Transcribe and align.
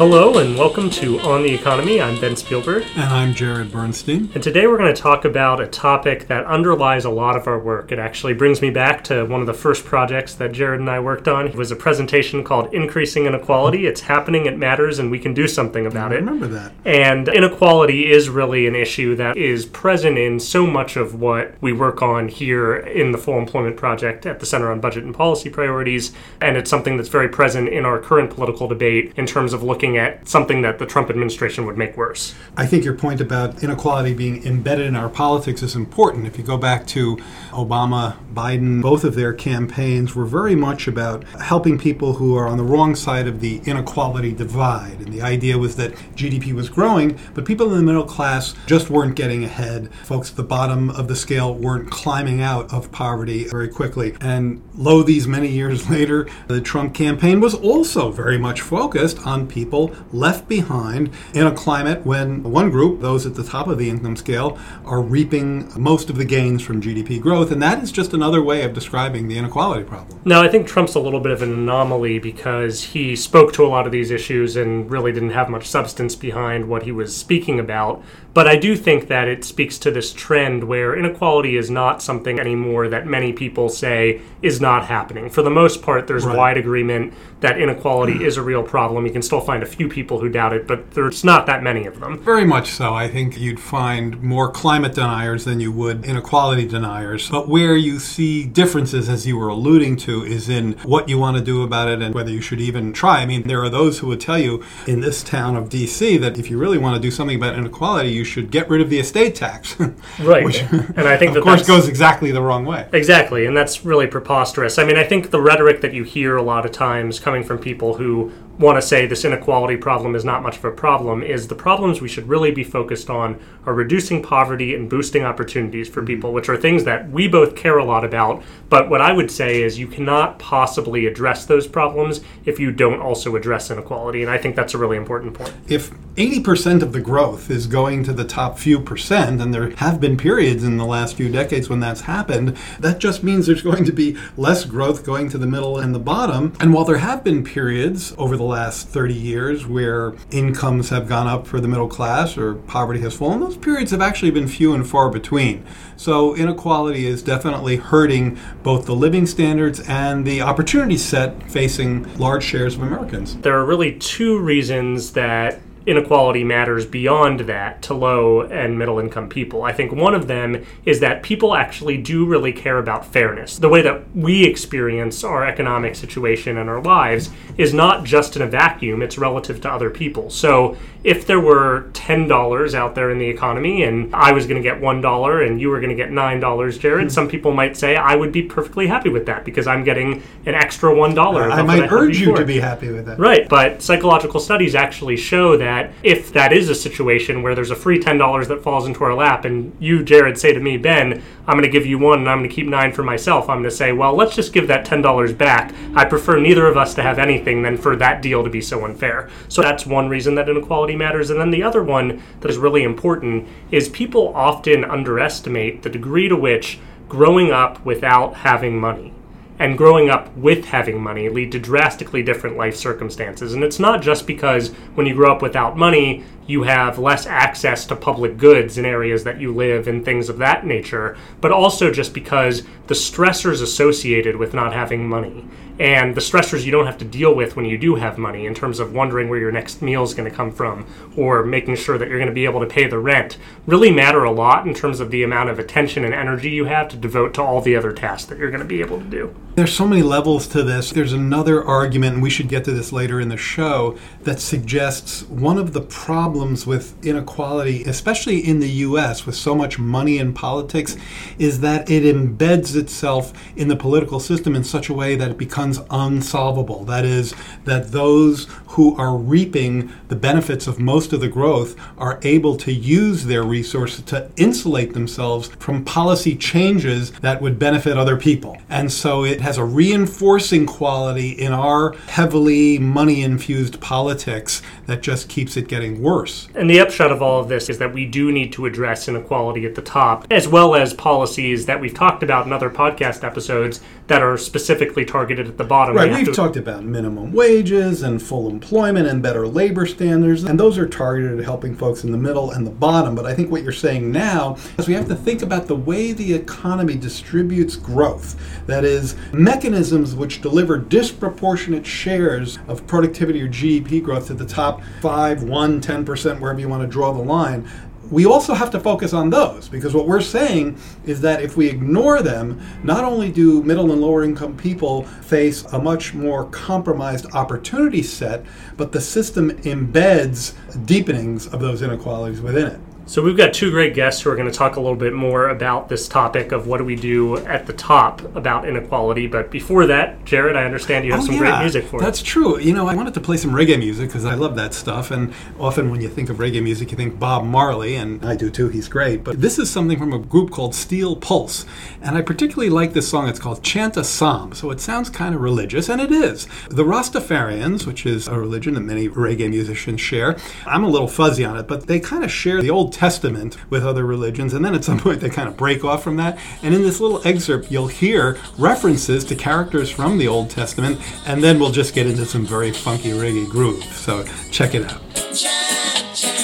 Hello 0.00 0.38
and 0.38 0.56
welcome 0.56 0.88
to 0.88 1.20
On 1.20 1.42
the 1.42 1.52
Economy. 1.52 2.00
I'm 2.00 2.18
Ben 2.18 2.34
Spielberg. 2.34 2.84
And 2.94 3.12
I'm 3.12 3.34
Jared 3.34 3.70
Bernstein. 3.70 4.30
And 4.32 4.42
today 4.42 4.66
we're 4.66 4.78
going 4.78 4.94
to 4.94 4.98
talk 4.98 5.26
about 5.26 5.60
a 5.60 5.66
topic 5.66 6.26
that 6.28 6.46
underlies 6.46 7.04
a 7.04 7.10
lot 7.10 7.36
of 7.36 7.46
our 7.46 7.58
work. 7.58 7.92
It 7.92 7.98
actually 7.98 8.32
brings 8.32 8.62
me 8.62 8.70
back 8.70 9.04
to 9.04 9.26
one 9.26 9.42
of 9.42 9.46
the 9.46 9.52
first 9.52 9.84
projects 9.84 10.34
that 10.36 10.52
Jared 10.52 10.80
and 10.80 10.88
I 10.88 11.00
worked 11.00 11.28
on. 11.28 11.46
It 11.46 11.54
was 11.54 11.70
a 11.70 11.76
presentation 11.76 12.42
called 12.42 12.72
Increasing 12.72 13.26
Inequality. 13.26 13.86
It's 13.86 14.00
happening, 14.00 14.46
it 14.46 14.56
matters, 14.56 14.98
and 15.00 15.10
we 15.10 15.18
can 15.18 15.34
do 15.34 15.46
something 15.46 15.84
about 15.84 16.12
I 16.12 16.14
it. 16.14 16.20
remember 16.20 16.46
that. 16.46 16.72
And 16.86 17.28
inequality 17.28 18.10
is 18.10 18.30
really 18.30 18.66
an 18.66 18.74
issue 18.74 19.14
that 19.16 19.36
is 19.36 19.66
present 19.66 20.16
in 20.16 20.40
so 20.40 20.66
much 20.66 20.96
of 20.96 21.20
what 21.20 21.52
we 21.60 21.74
work 21.74 22.00
on 22.00 22.28
here 22.28 22.74
in 22.74 23.12
the 23.12 23.18
Full 23.18 23.36
Employment 23.36 23.76
Project 23.76 24.24
at 24.24 24.40
the 24.40 24.46
Center 24.46 24.72
on 24.72 24.80
Budget 24.80 25.04
and 25.04 25.14
Policy 25.14 25.50
Priorities. 25.50 26.14
And 26.40 26.56
it's 26.56 26.70
something 26.70 26.96
that's 26.96 27.10
very 27.10 27.28
present 27.28 27.68
in 27.68 27.84
our 27.84 27.98
current 27.98 28.30
political 28.30 28.66
debate 28.66 29.12
in 29.16 29.26
terms 29.26 29.52
of 29.52 29.62
looking 29.62 29.89
at 29.96 30.28
something 30.28 30.62
that 30.62 30.78
the 30.78 30.86
Trump 30.86 31.10
administration 31.10 31.66
would 31.66 31.76
make 31.76 31.96
worse. 31.96 32.34
I 32.56 32.66
think 32.66 32.84
your 32.84 32.94
point 32.94 33.20
about 33.20 33.62
inequality 33.62 34.14
being 34.14 34.44
embedded 34.46 34.86
in 34.86 34.96
our 34.96 35.08
politics 35.08 35.62
is 35.62 35.74
important. 35.74 36.26
If 36.26 36.38
you 36.38 36.44
go 36.44 36.56
back 36.56 36.86
to 36.88 37.16
Obama, 37.50 38.16
Biden, 38.34 38.82
both 38.82 39.04
of 39.04 39.14
their 39.14 39.32
campaigns 39.32 40.14
were 40.14 40.24
very 40.24 40.54
much 40.54 40.86
about 40.86 41.24
helping 41.24 41.78
people 41.78 42.14
who 42.14 42.36
are 42.36 42.46
on 42.46 42.58
the 42.58 42.64
wrong 42.64 42.94
side 42.94 43.26
of 43.26 43.40
the 43.40 43.60
inequality 43.66 44.32
divide. 44.32 45.00
And 45.00 45.12
the 45.12 45.22
idea 45.22 45.58
was 45.58 45.76
that 45.76 45.92
GDP 46.14 46.52
was 46.52 46.68
growing, 46.68 47.18
but 47.34 47.44
people 47.44 47.70
in 47.70 47.78
the 47.78 47.82
middle 47.82 48.04
class 48.04 48.54
just 48.66 48.90
weren't 48.90 49.16
getting 49.16 49.44
ahead. 49.44 49.92
Folks 50.04 50.30
at 50.30 50.36
the 50.36 50.42
bottom 50.42 50.90
of 50.90 51.08
the 51.08 51.16
scale 51.16 51.54
weren't 51.54 51.90
climbing 51.90 52.40
out 52.40 52.72
of 52.72 52.92
poverty 52.92 53.44
very 53.44 53.68
quickly. 53.68 54.16
And 54.20 54.62
lo, 54.74 55.02
these 55.02 55.26
many 55.26 55.48
years 55.48 55.88
later, 55.90 56.28
the 56.46 56.60
Trump 56.60 56.94
campaign 56.94 57.40
was 57.40 57.54
also 57.54 58.10
very 58.10 58.38
much 58.38 58.60
focused 58.60 59.26
on 59.26 59.46
people 59.46 59.79
left 60.12 60.48
behind 60.48 61.10
in 61.34 61.46
a 61.46 61.52
climate 61.52 62.04
when 62.04 62.42
one 62.42 62.70
group, 62.70 63.00
those 63.00 63.26
at 63.26 63.34
the 63.34 63.44
top 63.44 63.68
of 63.68 63.78
the 63.78 63.88
income 63.88 64.16
scale, 64.16 64.58
are 64.84 65.00
reaping 65.00 65.70
most 65.80 66.10
of 66.10 66.16
the 66.16 66.24
gains 66.24 66.62
from 66.62 66.80
GDP 66.82 67.20
growth. 67.20 67.50
And 67.50 67.62
that 67.62 67.82
is 67.82 67.92
just 67.92 68.12
another 68.12 68.42
way 68.42 68.62
of 68.62 68.74
describing 68.74 69.28
the 69.28 69.38
inequality 69.38 69.84
problem. 69.84 70.20
Now, 70.24 70.42
I 70.42 70.48
think 70.48 70.66
Trump's 70.66 70.94
a 70.94 71.00
little 71.00 71.20
bit 71.20 71.32
of 71.32 71.42
an 71.42 71.52
anomaly 71.52 72.18
because 72.18 72.82
he 72.82 73.14
spoke 73.16 73.52
to 73.54 73.64
a 73.64 73.68
lot 73.68 73.86
of 73.86 73.92
these 73.92 74.10
issues 74.10 74.56
and 74.56 74.90
really 74.90 75.12
didn't 75.12 75.30
have 75.30 75.48
much 75.48 75.66
substance 75.66 76.14
behind 76.16 76.68
what 76.68 76.82
he 76.82 76.92
was 76.92 77.16
speaking 77.16 77.58
about. 77.60 78.02
But 78.32 78.46
I 78.46 78.56
do 78.56 78.76
think 78.76 79.08
that 79.08 79.26
it 79.26 79.44
speaks 79.44 79.76
to 79.78 79.90
this 79.90 80.12
trend 80.12 80.64
where 80.64 80.94
inequality 80.96 81.56
is 81.56 81.68
not 81.70 82.00
something 82.00 82.38
anymore 82.38 82.88
that 82.88 83.06
many 83.06 83.32
people 83.32 83.68
say 83.68 84.20
is 84.40 84.60
not 84.60 84.84
happening. 84.86 85.28
For 85.30 85.42
the 85.42 85.50
most 85.50 85.82
part, 85.82 86.06
there's 86.06 86.24
Right. 86.24 86.36
wide 86.36 86.56
agreement 86.56 87.12
that 87.40 87.58
inequality 87.58 88.24
is 88.24 88.36
a 88.36 88.42
real 88.42 88.62
problem. 88.62 89.06
You 89.06 89.12
can 89.12 89.22
still 89.22 89.40
find 89.40 89.62
a 89.62 89.66
few 89.66 89.88
people 89.88 90.20
who 90.20 90.28
doubt 90.28 90.52
it, 90.52 90.66
but 90.66 90.92
there's 90.92 91.24
not 91.24 91.46
that 91.46 91.62
many 91.62 91.86
of 91.86 92.00
them. 92.00 92.18
Very 92.22 92.44
much 92.44 92.70
so. 92.70 92.94
I 92.94 93.08
think 93.08 93.38
you'd 93.38 93.60
find 93.60 94.22
more 94.22 94.50
climate 94.50 94.94
deniers 94.94 95.44
than 95.44 95.60
you 95.60 95.72
would 95.72 96.04
inequality 96.04 96.66
deniers. 96.66 97.28
But 97.30 97.48
where 97.48 97.76
you 97.76 97.98
see 97.98 98.44
differences, 98.44 99.08
as 99.08 99.26
you 99.26 99.36
were 99.36 99.48
alluding 99.48 99.96
to, 99.98 100.22
is 100.22 100.48
in 100.48 100.72
what 100.82 101.08
you 101.08 101.18
want 101.18 101.36
to 101.36 101.42
do 101.42 101.62
about 101.62 101.88
it 101.88 102.02
and 102.02 102.14
whether 102.14 102.30
you 102.30 102.40
should 102.40 102.60
even 102.60 102.92
try. 102.92 103.20
I 103.20 103.26
mean, 103.26 103.44
there 103.44 103.62
are 103.62 103.70
those 103.70 103.98
who 103.98 104.06
would 104.08 104.20
tell 104.20 104.38
you 104.38 104.62
in 104.86 105.00
this 105.00 105.22
town 105.22 105.56
of 105.56 105.68
D.C. 105.68 106.18
that 106.18 106.38
if 106.38 106.50
you 106.50 106.58
really 106.58 106.78
want 106.78 106.96
to 106.96 107.00
do 107.00 107.10
something 107.10 107.36
about 107.36 107.56
inequality, 107.56 108.10
you 108.10 108.24
should 108.24 108.50
get 108.50 108.68
rid 108.68 108.80
of 108.80 108.90
the 108.90 108.98
estate 108.98 109.34
tax. 109.34 109.76
Right. 110.20 110.44
Which, 110.44 110.60
and 110.60 111.00
I 111.00 111.16
think 111.16 111.30
of 111.30 111.34
that 111.36 111.42
course, 111.42 111.66
goes 111.66 111.88
exactly 111.88 112.30
the 112.30 112.42
wrong 112.42 112.64
way. 112.64 112.86
Exactly, 112.92 113.46
and 113.46 113.56
that's 113.56 113.84
really 113.84 114.06
preposterous. 114.06 114.78
I 114.78 114.84
mean, 114.84 114.96
I 114.96 115.04
think 115.04 115.30
the 115.30 115.40
rhetoric 115.40 115.80
that 115.80 115.94
you 115.94 116.04
hear 116.04 116.36
a 116.36 116.42
lot 116.42 116.66
of 116.66 116.72
times 116.72 117.18
coming 117.30 117.44
from 117.44 117.58
people 117.58 117.94
who 117.94 118.32
want 118.60 118.76
to 118.76 118.86
say 118.86 119.06
this 119.06 119.24
inequality 119.24 119.76
problem 119.76 120.14
is 120.14 120.22
not 120.22 120.42
much 120.42 120.58
of 120.58 120.64
a 120.66 120.70
problem 120.70 121.22
is 121.22 121.48
the 121.48 121.54
problems 121.54 122.02
we 122.02 122.08
should 122.08 122.28
really 122.28 122.50
be 122.50 122.62
focused 122.62 123.08
on 123.08 123.40
are 123.64 123.72
reducing 123.72 124.22
poverty 124.22 124.74
and 124.74 124.90
boosting 124.90 125.24
opportunities 125.24 125.88
for 125.88 126.00
mm-hmm. 126.00 126.08
people, 126.08 126.32
which 126.32 126.48
are 126.48 126.58
things 126.58 126.84
that 126.84 127.10
we 127.10 127.26
both 127.26 127.56
care 127.56 127.78
a 127.78 127.84
lot 127.84 128.04
about. 128.04 128.42
But 128.68 128.90
what 128.90 129.00
I 129.00 129.12
would 129.12 129.30
say 129.30 129.62
is 129.62 129.78
you 129.78 129.86
cannot 129.86 130.38
possibly 130.38 131.06
address 131.06 131.46
those 131.46 131.66
problems 131.66 132.20
if 132.44 132.60
you 132.60 132.70
don't 132.70 133.00
also 133.00 133.34
address 133.34 133.70
inequality, 133.70 134.22
and 134.22 134.30
I 134.30 134.36
think 134.36 134.56
that's 134.56 134.74
a 134.74 134.78
really 134.78 134.98
important 134.98 135.34
point. 135.34 135.54
if 135.66 135.90
80% 136.16 136.82
of 136.82 136.92
the 136.92 137.00
growth 137.00 137.50
is 137.50 137.66
going 137.66 138.04
to 138.04 138.12
the 138.12 138.24
top 138.24 138.58
few 138.58 138.78
percent, 138.80 139.40
and 139.40 139.54
there 139.54 139.70
have 139.76 140.00
been 140.00 140.18
periods 140.18 140.64
in 140.64 140.76
the 140.76 140.84
last 140.84 141.16
few 141.16 141.30
decades 141.30 141.70
when 141.70 141.80
that's 141.80 142.02
happened, 142.02 142.58
that 142.78 142.98
just 142.98 143.22
means 143.22 143.46
there's 143.46 143.62
going 143.62 143.84
to 143.84 143.92
be 143.92 144.18
less 144.36 144.66
growth 144.66 145.06
going 145.06 145.30
to 145.30 145.38
the 145.38 145.46
middle 145.46 145.78
and 145.78 145.94
the 145.94 145.98
bottom. 145.98 146.52
And 146.60 146.74
while 146.74 146.84
there 146.84 146.98
have 146.98 147.24
been 147.24 147.42
periods 147.42 148.12
over 148.18 148.36
the 148.36 148.49
last 148.50 148.88
30 148.88 149.14
years 149.14 149.66
where 149.66 150.14
incomes 150.30 150.90
have 150.90 151.08
gone 151.08 151.26
up 151.26 151.46
for 151.46 151.60
the 151.60 151.68
middle 151.68 151.88
class 151.88 152.36
or 152.36 152.54
poverty 152.54 153.00
has 153.00 153.16
fallen, 153.16 153.40
those 153.40 153.56
periods 153.56 153.90
have 153.90 154.00
actually 154.00 154.30
been 154.30 154.46
few 154.46 154.74
and 154.74 154.86
far 154.86 155.10
between. 155.10 155.64
So 155.96 156.34
inequality 156.36 157.06
is 157.06 157.22
definitely 157.22 157.76
hurting 157.76 158.38
both 158.62 158.86
the 158.86 158.94
living 158.94 159.26
standards 159.26 159.80
and 159.88 160.26
the 160.26 160.42
opportunity 160.42 160.96
set 160.96 161.50
facing 161.50 162.12
large 162.18 162.44
shares 162.44 162.74
of 162.74 162.82
Americans. 162.82 163.36
there 163.38 163.58
are 163.58 163.64
really 163.64 163.92
two 163.98 164.38
reasons 164.38 165.12
that 165.12 165.60
inequality 165.86 166.44
matters 166.44 166.84
beyond 166.84 167.40
that 167.40 167.82
to 167.82 167.94
low 167.94 168.42
and 168.42 168.78
middle 168.78 168.98
income 168.98 169.28
people. 169.28 169.62
I 169.62 169.72
think 169.72 169.92
one 169.92 170.14
of 170.14 170.26
them 170.26 170.64
is 170.84 171.00
that 171.00 171.22
people 171.22 171.54
actually 171.54 171.96
do 171.96 172.26
really 172.26 172.52
care 172.52 172.78
about 172.78 173.06
fairness. 173.06 173.58
The 173.58 173.68
way 173.68 173.80
that 173.82 174.14
we 174.14 174.44
experience 174.44 175.24
our 175.24 175.46
economic 175.46 175.94
situation 175.94 176.58
and 176.58 176.68
our 176.68 176.82
lives 176.82 177.30
is 177.56 177.72
not 177.72 178.04
just 178.04 178.36
in 178.36 178.42
a 178.42 178.46
vacuum, 178.46 179.02
it's 179.02 179.16
relative 179.16 179.60
to 179.62 179.70
other 179.70 179.88
people. 179.88 180.28
So 180.28 180.76
if 181.02 181.26
there 181.26 181.40
were 181.40 181.88
$10 181.92 182.74
out 182.74 182.94
there 182.94 183.10
in 183.10 183.18
the 183.18 183.26
economy 183.26 183.84
and 183.84 184.14
I 184.14 184.32
was 184.32 184.46
going 184.46 184.62
to 184.62 184.68
get 184.68 184.82
$1 184.82 185.46
and 185.46 185.60
you 185.60 185.70
were 185.70 185.80
going 185.80 185.96
to 185.96 185.96
get 185.96 186.10
$9, 186.10 186.78
Jared, 186.78 187.10
some 187.10 187.26
people 187.26 187.52
might 187.52 187.76
say 187.76 187.96
I 187.96 188.16
would 188.16 188.32
be 188.32 188.42
perfectly 188.42 188.86
happy 188.86 189.08
with 189.08 189.24
that 189.26 189.46
because 189.46 189.66
I'm 189.66 189.82
getting 189.82 190.22
an 190.44 190.54
extra 190.54 190.90
$1. 190.90 191.12
above 191.12 191.36
I 191.36 191.62
might 191.62 191.82
had 191.82 191.92
urge 191.92 192.20
you 192.20 192.36
to 192.36 192.44
be 192.44 192.60
happy 192.60 192.90
with 192.90 193.06
that. 193.06 193.18
Right, 193.18 193.48
but 193.48 193.80
psychological 193.80 194.40
studies 194.40 194.74
actually 194.74 195.16
show 195.16 195.56
that 195.56 195.69
if 196.02 196.32
that 196.32 196.52
is 196.52 196.68
a 196.68 196.74
situation 196.74 197.42
where 197.42 197.54
there's 197.54 197.70
a 197.70 197.76
free 197.76 197.98
$10 197.98 198.48
that 198.48 198.62
falls 198.62 198.86
into 198.86 199.04
our 199.04 199.14
lap, 199.14 199.44
and 199.44 199.76
you, 199.78 200.02
Jared, 200.02 200.38
say 200.38 200.52
to 200.52 200.60
me, 200.60 200.76
Ben, 200.76 201.22
I'm 201.46 201.54
going 201.54 201.62
to 201.64 201.68
give 201.68 201.86
you 201.86 201.98
one 201.98 202.20
and 202.20 202.28
I'm 202.28 202.38
going 202.38 202.48
to 202.48 202.54
keep 202.54 202.66
nine 202.66 202.92
for 202.92 203.02
myself, 203.02 203.48
I'm 203.48 203.58
going 203.58 203.70
to 203.70 203.76
say, 203.76 203.92
well, 203.92 204.14
let's 204.14 204.34
just 204.34 204.52
give 204.52 204.68
that 204.68 204.86
$10 204.86 205.36
back. 205.36 205.74
I 205.94 206.04
prefer 206.04 206.38
neither 206.38 206.66
of 206.66 206.76
us 206.76 206.94
to 206.94 207.02
have 207.02 207.18
anything 207.18 207.62
than 207.62 207.76
for 207.76 207.96
that 207.96 208.22
deal 208.22 208.44
to 208.44 208.50
be 208.50 208.60
so 208.60 208.84
unfair. 208.84 209.28
So 209.48 209.62
that's 209.62 209.86
one 209.86 210.08
reason 210.08 210.34
that 210.36 210.48
inequality 210.48 210.96
matters. 210.96 211.30
And 211.30 211.40
then 211.40 211.50
the 211.50 211.62
other 211.62 211.82
one 211.82 212.22
that 212.40 212.50
is 212.50 212.58
really 212.58 212.82
important 212.82 213.48
is 213.70 213.88
people 213.88 214.34
often 214.34 214.84
underestimate 214.84 215.82
the 215.82 215.90
degree 215.90 216.28
to 216.28 216.36
which 216.36 216.78
growing 217.08 217.50
up 217.50 217.84
without 217.84 218.34
having 218.34 218.78
money 218.78 219.12
and 219.60 219.76
growing 219.76 220.08
up 220.08 220.34
with 220.38 220.64
having 220.64 221.00
money 221.00 221.28
lead 221.28 221.52
to 221.52 221.58
drastically 221.58 222.22
different 222.22 222.56
life 222.56 222.74
circumstances. 222.74 223.52
And 223.52 223.62
it's 223.62 223.78
not 223.78 224.00
just 224.00 224.26
because 224.26 224.70
when 224.94 225.06
you 225.06 225.14
grow 225.14 225.32
up 225.32 225.42
without 225.42 225.76
money, 225.76 226.24
you 226.46 226.62
have 226.62 226.98
less 226.98 227.26
access 227.26 227.84
to 227.86 227.94
public 227.94 228.38
goods 228.38 228.78
in 228.78 228.86
areas 228.86 229.22
that 229.24 229.38
you 229.38 229.54
live 229.54 229.86
and 229.86 230.02
things 230.02 230.30
of 230.30 230.38
that 230.38 230.64
nature, 230.64 231.14
but 231.42 231.52
also 231.52 231.90
just 231.90 232.14
because 232.14 232.62
the 232.86 232.94
stressors 232.94 233.62
associated 233.62 234.34
with 234.34 234.54
not 234.54 234.72
having 234.72 235.06
money 235.06 235.44
and 235.80 236.14
the 236.14 236.20
stressors 236.20 236.62
you 236.62 236.70
don't 236.70 236.84
have 236.84 236.98
to 236.98 237.06
deal 237.06 237.34
with 237.34 237.56
when 237.56 237.64
you 237.64 237.78
do 237.78 237.94
have 237.94 238.18
money 238.18 238.44
in 238.44 238.54
terms 238.54 238.78
of 238.78 238.92
wondering 238.92 239.30
where 239.30 239.38
your 239.38 239.50
next 239.50 239.80
meal 239.80 240.02
is 240.02 240.12
going 240.12 240.28
to 240.28 240.36
come 240.36 240.52
from 240.52 240.86
or 241.16 241.42
making 241.42 241.74
sure 241.74 241.96
that 241.96 242.06
you're 242.06 242.18
going 242.18 242.28
to 242.28 242.34
be 242.34 242.44
able 242.44 242.60
to 242.60 242.66
pay 242.66 242.86
the 242.86 242.98
rent 242.98 243.38
really 243.66 243.90
matter 243.90 244.22
a 244.24 244.30
lot 244.30 244.66
in 244.66 244.74
terms 244.74 245.00
of 245.00 245.10
the 245.10 245.22
amount 245.22 245.48
of 245.48 245.58
attention 245.58 246.04
and 246.04 246.12
energy 246.12 246.50
you 246.50 246.66
have 246.66 246.86
to 246.86 246.98
devote 246.98 247.32
to 247.32 247.42
all 247.42 247.62
the 247.62 247.74
other 247.74 247.92
tasks 247.92 248.28
that 248.28 248.36
you're 248.36 248.50
going 248.50 248.62
to 248.62 248.66
be 248.66 248.82
able 248.82 248.98
to 248.98 249.04
do. 249.06 249.34
There's 249.54 249.74
so 249.74 249.86
many 249.86 250.02
levels 250.02 250.46
to 250.48 250.62
this. 250.62 250.90
There's 250.90 251.12
another 251.12 251.64
argument, 251.64 252.14
and 252.14 252.22
we 252.22 252.30
should 252.30 252.48
get 252.48 252.64
to 252.64 252.72
this 252.72 252.92
later 252.92 253.20
in 253.20 253.28
the 253.28 253.36
show, 253.36 253.98
that 254.22 254.38
suggests 254.38 255.22
one 255.24 255.58
of 255.58 255.72
the 255.72 255.80
problems 255.80 256.66
with 256.66 256.94
inequality, 257.04 257.84
especially 257.84 258.38
in 258.38 258.60
the 258.60 258.68
US 258.68 259.26
with 259.26 259.34
so 259.34 259.54
much 259.54 259.78
money 259.78 260.18
in 260.18 260.32
politics, 260.32 260.96
is 261.38 261.60
that 261.60 261.90
it 261.90 262.04
embeds 262.04 262.76
itself 262.76 263.32
in 263.56 263.68
the 263.68 263.76
political 263.76 264.20
system 264.20 264.54
in 264.54 264.62
such 264.62 264.88
a 264.88 264.94
way 264.94 265.16
that 265.16 265.32
it 265.32 265.38
becomes 265.38 265.69
unsolvable. 265.90 266.84
That 266.84 267.04
is, 267.04 267.34
that 267.64 267.92
those 267.92 268.46
who 268.80 268.96
are 268.96 269.14
reaping 269.14 269.92
the 270.08 270.16
benefits 270.16 270.66
of 270.66 270.80
most 270.80 271.12
of 271.12 271.20
the 271.20 271.28
growth 271.28 271.76
are 271.98 272.18
able 272.22 272.56
to 272.56 272.72
use 272.72 273.26
their 273.26 273.42
resources 273.42 274.02
to 274.02 274.30
insulate 274.38 274.94
themselves 274.94 275.48
from 275.58 275.84
policy 275.84 276.34
changes 276.34 277.10
that 277.20 277.42
would 277.42 277.58
benefit 277.58 277.98
other 277.98 278.16
people. 278.16 278.56
And 278.70 278.90
so 278.90 279.22
it 279.22 279.42
has 279.42 279.58
a 279.58 279.64
reinforcing 279.64 280.64
quality 280.64 281.28
in 281.28 281.52
our 281.52 281.92
heavily 282.08 282.78
money 282.78 283.22
infused 283.22 283.82
politics 283.82 284.62
that 284.86 285.02
just 285.02 285.28
keeps 285.28 285.58
it 285.58 285.68
getting 285.68 286.00
worse. 286.00 286.48
And 286.54 286.70
the 286.70 286.80
upshot 286.80 287.12
of 287.12 287.20
all 287.20 287.38
of 287.38 287.50
this 287.50 287.68
is 287.68 287.76
that 287.80 287.92
we 287.92 288.06
do 288.06 288.32
need 288.32 288.50
to 288.54 288.64
address 288.64 289.08
inequality 289.08 289.66
at 289.66 289.74
the 289.74 289.82
top, 289.82 290.26
as 290.30 290.48
well 290.48 290.74
as 290.74 290.94
policies 290.94 291.66
that 291.66 291.82
we've 291.82 291.92
talked 291.92 292.22
about 292.22 292.46
in 292.46 292.52
other 292.54 292.70
podcast 292.70 293.24
episodes 293.24 293.82
that 294.06 294.22
are 294.22 294.38
specifically 294.38 295.04
targeted 295.04 295.46
at 295.46 295.58
the 295.58 295.64
bottom. 295.64 295.94
Right, 295.94 296.10
we 296.10 296.16
we've 296.16 296.26
to... 296.28 296.32
talked 296.32 296.56
about 296.56 296.82
minimum 296.82 297.34
wages 297.34 298.02
and 298.02 298.22
full 298.22 298.48
employment 298.48 298.69
and 298.70 299.20
better 299.20 299.48
labor 299.48 299.84
standards, 299.84 300.44
and 300.44 300.58
those 300.58 300.78
are 300.78 300.88
targeted 300.88 301.40
at 301.40 301.44
helping 301.44 301.74
folks 301.74 302.04
in 302.04 302.12
the 302.12 302.16
middle 302.16 302.52
and 302.52 302.64
the 302.64 302.70
bottom. 302.70 303.16
But 303.16 303.26
I 303.26 303.34
think 303.34 303.50
what 303.50 303.64
you're 303.64 303.72
saying 303.72 304.12
now 304.12 304.56
is 304.78 304.86
we 304.86 304.94
have 304.94 305.08
to 305.08 305.16
think 305.16 305.42
about 305.42 305.66
the 305.66 305.74
way 305.74 306.12
the 306.12 306.32
economy 306.32 306.94
distributes 306.94 307.74
growth. 307.74 308.38
That 308.66 308.84
is, 308.84 309.16
mechanisms 309.32 310.14
which 310.14 310.40
deliver 310.40 310.78
disproportionate 310.78 311.84
shares 311.84 312.60
of 312.68 312.86
productivity 312.86 313.42
or 313.42 313.48
GDP 313.48 314.00
growth 314.00 314.28
to 314.28 314.34
the 314.34 314.46
top 314.46 314.82
5, 315.00 315.42
1, 315.42 315.80
10%, 315.80 316.40
wherever 316.40 316.60
you 316.60 316.68
want 316.68 316.82
to 316.82 316.88
draw 316.88 317.12
the 317.12 317.22
line, 317.22 317.68
we 318.10 318.26
also 318.26 318.54
have 318.54 318.70
to 318.70 318.80
focus 318.80 319.12
on 319.12 319.30
those 319.30 319.68
because 319.68 319.94
what 319.94 320.06
we're 320.06 320.20
saying 320.20 320.76
is 321.04 321.20
that 321.20 321.42
if 321.42 321.56
we 321.56 321.68
ignore 321.68 322.22
them, 322.22 322.60
not 322.82 323.04
only 323.04 323.30
do 323.30 323.62
middle 323.62 323.92
and 323.92 324.00
lower 324.00 324.24
income 324.24 324.56
people 324.56 325.04
face 325.04 325.64
a 325.72 325.78
much 325.78 326.12
more 326.14 326.46
compromised 326.46 327.26
opportunity 327.34 328.02
set, 328.02 328.44
but 328.76 328.92
the 328.92 329.00
system 329.00 329.50
embeds 329.62 330.54
deepenings 330.86 331.52
of 331.52 331.60
those 331.60 331.82
inequalities 331.82 332.40
within 332.40 332.66
it. 332.66 332.80
So 333.10 333.22
we've 333.22 333.36
got 333.36 333.52
two 333.52 333.72
great 333.72 333.92
guests 333.92 334.22
who 334.22 334.30
are 334.30 334.36
going 334.36 334.46
to 334.46 334.56
talk 334.56 334.76
a 334.76 334.80
little 334.80 334.94
bit 334.94 335.12
more 335.12 335.48
about 335.48 335.88
this 335.88 336.06
topic 336.06 336.52
of 336.52 336.68
what 336.68 336.78
do 336.78 336.84
we 336.84 336.94
do 336.94 337.38
at 337.38 337.66
the 337.66 337.72
top 337.72 338.22
about 338.36 338.68
inequality. 338.68 339.26
But 339.26 339.50
before 339.50 339.84
that, 339.88 340.24
Jared, 340.24 340.54
I 340.54 340.62
understand 340.62 341.04
you 341.04 341.10
have 341.10 341.22
oh, 341.22 341.26
some 341.26 341.34
yeah, 341.34 341.40
great 341.40 341.58
music 341.58 341.86
for 341.86 341.98
That's 341.98 342.20
us. 342.20 342.24
true. 342.24 342.60
You 342.60 342.72
know, 342.72 342.86
I 342.86 342.94
wanted 342.94 343.14
to 343.14 343.20
play 343.20 343.36
some 343.36 343.50
reggae 343.50 343.76
music 343.80 344.10
because 344.10 344.24
I 344.24 344.34
love 344.34 344.54
that 344.54 344.74
stuff. 344.74 345.10
And 345.10 345.34
often 345.58 345.90
when 345.90 346.00
you 346.00 346.08
think 346.08 346.30
of 346.30 346.36
reggae 346.36 346.62
music, 346.62 346.92
you 346.92 346.96
think 346.96 347.18
Bob 347.18 347.42
Marley, 347.42 347.96
and 347.96 348.24
I 348.24 348.36
do 348.36 348.48
too. 348.48 348.68
He's 348.68 348.86
great. 348.86 349.24
But 349.24 349.40
this 349.40 349.58
is 349.58 349.68
something 349.68 349.98
from 349.98 350.12
a 350.12 350.18
group 350.20 350.52
called 350.52 350.76
Steel 350.76 351.16
Pulse, 351.16 351.66
and 352.00 352.16
I 352.16 352.22
particularly 352.22 352.70
like 352.70 352.92
this 352.92 353.08
song. 353.08 353.28
It's 353.28 353.40
called 353.40 353.64
Chant 353.64 353.96
a 353.96 354.04
Psalm. 354.04 354.54
So 354.54 354.70
it 354.70 354.78
sounds 354.78 355.10
kind 355.10 355.34
of 355.34 355.40
religious, 355.40 355.88
and 355.88 356.00
it 356.00 356.12
is. 356.12 356.46
The 356.68 356.84
Rastafarians, 356.84 357.86
which 357.86 358.06
is 358.06 358.28
a 358.28 358.38
religion 358.38 358.74
that 358.74 358.82
many 358.82 359.08
reggae 359.08 359.50
musicians 359.50 360.00
share, 360.00 360.36
I'm 360.64 360.84
a 360.84 360.88
little 360.88 361.08
fuzzy 361.08 361.44
on 361.44 361.58
it, 361.58 361.66
but 361.66 361.88
they 361.88 361.98
kind 361.98 362.22
of 362.22 362.30
share 362.30 362.62
the 362.62 362.70
Old 362.70 362.99
Testament 363.00 363.56
with 363.70 363.82
other 363.82 364.04
religions, 364.04 364.52
and 364.52 364.62
then 364.62 364.74
at 364.74 364.84
some 364.84 364.98
point 364.98 365.20
they 365.20 365.30
kind 365.30 365.48
of 365.48 365.56
break 365.56 365.84
off 365.84 366.04
from 366.04 366.16
that. 366.16 366.38
And 366.62 366.74
in 366.74 366.82
this 366.82 367.00
little 367.00 367.26
excerpt, 367.26 367.70
you'll 367.70 367.86
hear 367.86 368.36
references 368.58 369.24
to 369.24 369.34
characters 369.34 369.90
from 369.90 370.18
the 370.18 370.28
Old 370.28 370.50
Testament, 370.50 371.00
and 371.26 371.42
then 371.42 371.58
we'll 371.58 371.70
just 371.70 371.94
get 371.94 372.06
into 372.06 372.26
some 372.26 372.44
very 372.44 372.72
funky 372.72 373.12
reggae 373.12 373.48
groove. 373.48 373.82
So 373.84 374.24
check 374.50 374.74
it 374.74 374.84
out. 374.92 376.39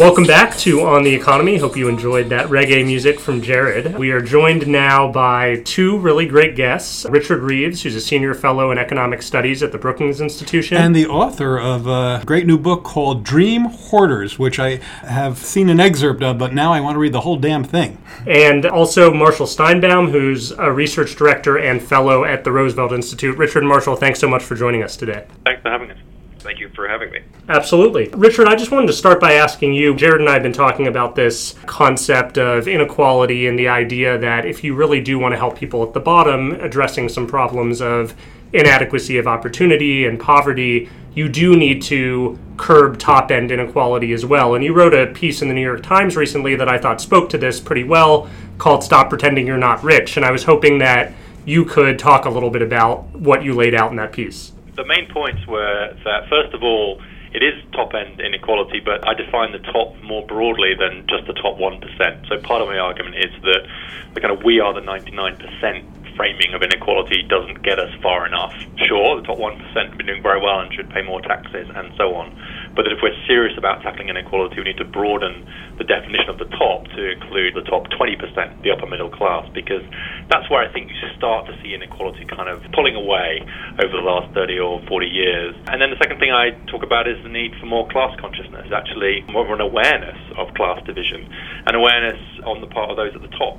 Welcome 0.00 0.24
back 0.24 0.56
to 0.60 0.80
On 0.80 1.02
the 1.02 1.14
Economy. 1.14 1.58
Hope 1.58 1.76
you 1.76 1.86
enjoyed 1.86 2.30
that 2.30 2.46
reggae 2.48 2.86
music 2.86 3.20
from 3.20 3.42
Jared. 3.42 3.98
We 3.98 4.12
are 4.12 4.22
joined 4.22 4.66
now 4.66 5.12
by 5.12 5.56
two 5.66 5.98
really 5.98 6.24
great 6.24 6.56
guests 6.56 7.04
Richard 7.04 7.42
Reeves, 7.42 7.82
who's 7.82 7.94
a 7.94 8.00
senior 8.00 8.32
fellow 8.32 8.70
in 8.70 8.78
economic 8.78 9.20
studies 9.20 9.62
at 9.62 9.72
the 9.72 9.78
Brookings 9.78 10.22
Institution, 10.22 10.78
and 10.78 10.96
the 10.96 11.06
author 11.06 11.60
of 11.60 11.86
a 11.86 12.22
great 12.24 12.46
new 12.46 12.56
book 12.56 12.82
called 12.82 13.24
Dream 13.24 13.66
Hoarders, 13.66 14.38
which 14.38 14.58
I 14.58 14.76
have 15.02 15.36
seen 15.36 15.68
an 15.68 15.80
excerpt 15.80 16.22
of, 16.22 16.38
but 16.38 16.54
now 16.54 16.72
I 16.72 16.80
want 16.80 16.94
to 16.94 16.98
read 16.98 17.12
the 17.12 17.20
whole 17.20 17.36
damn 17.36 17.62
thing. 17.62 17.98
And 18.26 18.64
also 18.64 19.12
Marshall 19.12 19.46
Steinbaum, 19.46 20.10
who's 20.10 20.50
a 20.52 20.72
research 20.72 21.14
director 21.14 21.58
and 21.58 21.82
fellow 21.82 22.24
at 22.24 22.44
the 22.44 22.52
Roosevelt 22.52 22.92
Institute. 22.92 23.36
Richard 23.36 23.64
Marshall, 23.64 23.96
thanks 23.96 24.18
so 24.18 24.28
much 24.28 24.44
for 24.44 24.54
joining 24.54 24.82
us 24.82 24.96
today. 24.96 25.26
Thanks 25.44 25.60
for 25.60 25.68
having 25.68 25.90
us. 25.90 25.98
Thank 26.40 26.58
you 26.58 26.70
for 26.70 26.88
having 26.88 27.10
me. 27.10 27.20
Absolutely. 27.48 28.08
Richard, 28.14 28.48
I 28.48 28.56
just 28.56 28.70
wanted 28.70 28.86
to 28.86 28.92
start 28.92 29.20
by 29.20 29.34
asking 29.34 29.74
you 29.74 29.94
Jared 29.94 30.20
and 30.20 30.28
I 30.28 30.34
have 30.34 30.42
been 30.42 30.52
talking 30.52 30.86
about 30.86 31.14
this 31.14 31.54
concept 31.66 32.38
of 32.38 32.66
inequality 32.66 33.46
and 33.46 33.58
the 33.58 33.68
idea 33.68 34.18
that 34.18 34.46
if 34.46 34.64
you 34.64 34.74
really 34.74 35.00
do 35.00 35.18
want 35.18 35.32
to 35.32 35.38
help 35.38 35.58
people 35.58 35.82
at 35.82 35.92
the 35.92 36.00
bottom, 36.00 36.52
addressing 36.52 37.08
some 37.08 37.26
problems 37.26 37.82
of 37.82 38.14
inadequacy 38.52 39.18
of 39.18 39.26
opportunity 39.26 40.06
and 40.06 40.18
poverty, 40.18 40.88
you 41.14 41.28
do 41.28 41.56
need 41.56 41.82
to 41.82 42.38
curb 42.56 42.98
top 42.98 43.30
end 43.30 43.50
inequality 43.50 44.12
as 44.12 44.24
well. 44.24 44.54
And 44.54 44.64
you 44.64 44.72
wrote 44.72 44.94
a 44.94 45.08
piece 45.08 45.42
in 45.42 45.48
the 45.48 45.54
New 45.54 45.60
York 45.60 45.82
Times 45.82 46.16
recently 46.16 46.56
that 46.56 46.68
I 46.68 46.78
thought 46.78 47.00
spoke 47.00 47.28
to 47.30 47.38
this 47.38 47.60
pretty 47.60 47.84
well 47.84 48.30
called 48.58 48.82
Stop 48.82 49.10
Pretending 49.10 49.46
You're 49.46 49.58
Not 49.58 49.82
Rich. 49.84 50.16
And 50.16 50.24
I 50.24 50.30
was 50.30 50.44
hoping 50.44 50.78
that 50.78 51.12
you 51.44 51.64
could 51.64 51.98
talk 51.98 52.24
a 52.24 52.30
little 52.30 52.50
bit 52.50 52.62
about 52.62 53.08
what 53.14 53.44
you 53.44 53.54
laid 53.54 53.74
out 53.74 53.90
in 53.90 53.96
that 53.96 54.12
piece 54.12 54.52
the 54.80 54.88
main 54.88 55.12
points 55.12 55.46
were 55.46 55.92
that, 56.04 56.28
first 56.32 56.54
of 56.56 56.62
all, 56.62 57.00
it 57.32 57.44
is 57.44 57.52
top 57.72 57.92
end 57.94 58.18
inequality, 58.18 58.80
but 58.80 59.06
I 59.06 59.12
define 59.12 59.52
the 59.52 59.60
top 59.70 59.94
more 60.02 60.26
broadly 60.26 60.72
than 60.74 61.06
just 61.06 61.28
the 61.28 61.36
top 61.36 61.60
1%. 61.60 62.28
So 62.28 62.40
part 62.40 62.62
of 62.62 62.68
my 62.68 62.78
argument 62.78 63.16
is 63.16 63.30
that 63.44 63.68
the 64.14 64.20
kind 64.20 64.32
of 64.32 64.42
we 64.42 64.58
are 64.58 64.72
the 64.72 64.80
99% 64.80 66.16
framing 66.16 66.54
of 66.54 66.62
inequality 66.62 67.22
doesn't 67.28 67.62
get 67.62 67.78
us 67.78 67.92
far 68.02 68.26
enough. 68.26 68.52
Sure, 68.88 69.20
the 69.20 69.26
top 69.26 69.38
1% 69.38 69.60
have 69.60 69.96
been 69.96 70.06
doing 70.06 70.22
very 70.22 70.40
well 70.40 70.60
and 70.60 70.72
should 70.74 70.90
pay 70.90 71.02
more 71.02 71.20
taxes 71.20 71.68
and 71.76 71.92
so 71.96 72.14
on. 72.16 72.34
But 72.74 72.86
that 72.86 72.92
if 72.94 73.02
we're 73.02 73.16
serious 73.26 73.58
about 73.58 73.82
tackling 73.82 74.08
inequality, 74.08 74.62
we 74.62 74.70
need 74.70 74.78
to 74.78 74.86
broaden 74.86 75.42
the 75.78 75.84
definition 75.84 76.30
of 76.30 76.38
the 76.38 76.46
top 76.54 76.86
to 76.94 77.02
include 77.10 77.58
the 77.58 77.66
top 77.66 77.90
20%, 77.90 78.62
the 78.62 78.70
upper 78.70 78.86
middle 78.86 79.10
class, 79.10 79.48
because 79.52 79.82
that's 80.30 80.48
where 80.48 80.62
I 80.62 80.70
think 80.72 80.88
you 80.88 80.96
start 81.16 81.46
to 81.50 81.54
see 81.62 81.74
inequality 81.74 82.24
kind 82.30 82.48
of 82.48 82.62
pulling 82.72 82.94
away 82.94 83.42
over 83.82 83.90
the 83.90 84.06
last 84.06 84.32
30 84.34 84.58
or 84.60 84.80
40 84.86 85.06
years. 85.06 85.54
And 85.66 85.82
then 85.82 85.90
the 85.90 85.98
second 85.98 86.20
thing 86.20 86.30
I 86.30 86.54
talk 86.70 86.82
about 86.86 87.08
is 87.08 87.18
the 87.22 87.32
need 87.32 87.58
for 87.58 87.66
more 87.66 87.88
class 87.88 88.14
consciousness, 88.20 88.70
actually 88.70 89.26
more 89.32 89.44
of 89.44 89.50
an 89.50 89.60
awareness 89.60 90.18
of 90.38 90.54
class 90.54 90.78
division, 90.86 91.26
and 91.66 91.74
awareness 91.74 92.20
on 92.46 92.60
the 92.60 92.68
part 92.68 92.90
of 92.90 92.96
those 92.96 93.14
at 93.14 93.22
the 93.22 93.34
top. 93.34 93.58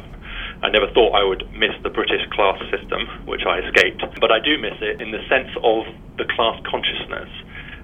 I 0.62 0.70
never 0.70 0.88
thought 0.94 1.18
I 1.18 1.26
would 1.26 1.50
miss 1.58 1.74
the 1.82 1.90
British 1.90 2.22
class 2.32 2.62
system, 2.70 3.10
which 3.26 3.42
I 3.50 3.66
escaped, 3.66 4.06
but 4.22 4.32
I 4.32 4.38
do 4.40 4.62
miss 4.62 4.78
it 4.80 5.02
in 5.02 5.10
the 5.10 5.22
sense 5.26 5.50
of 5.66 5.90
the 6.22 6.26
class 6.38 6.62
consciousness 6.70 7.01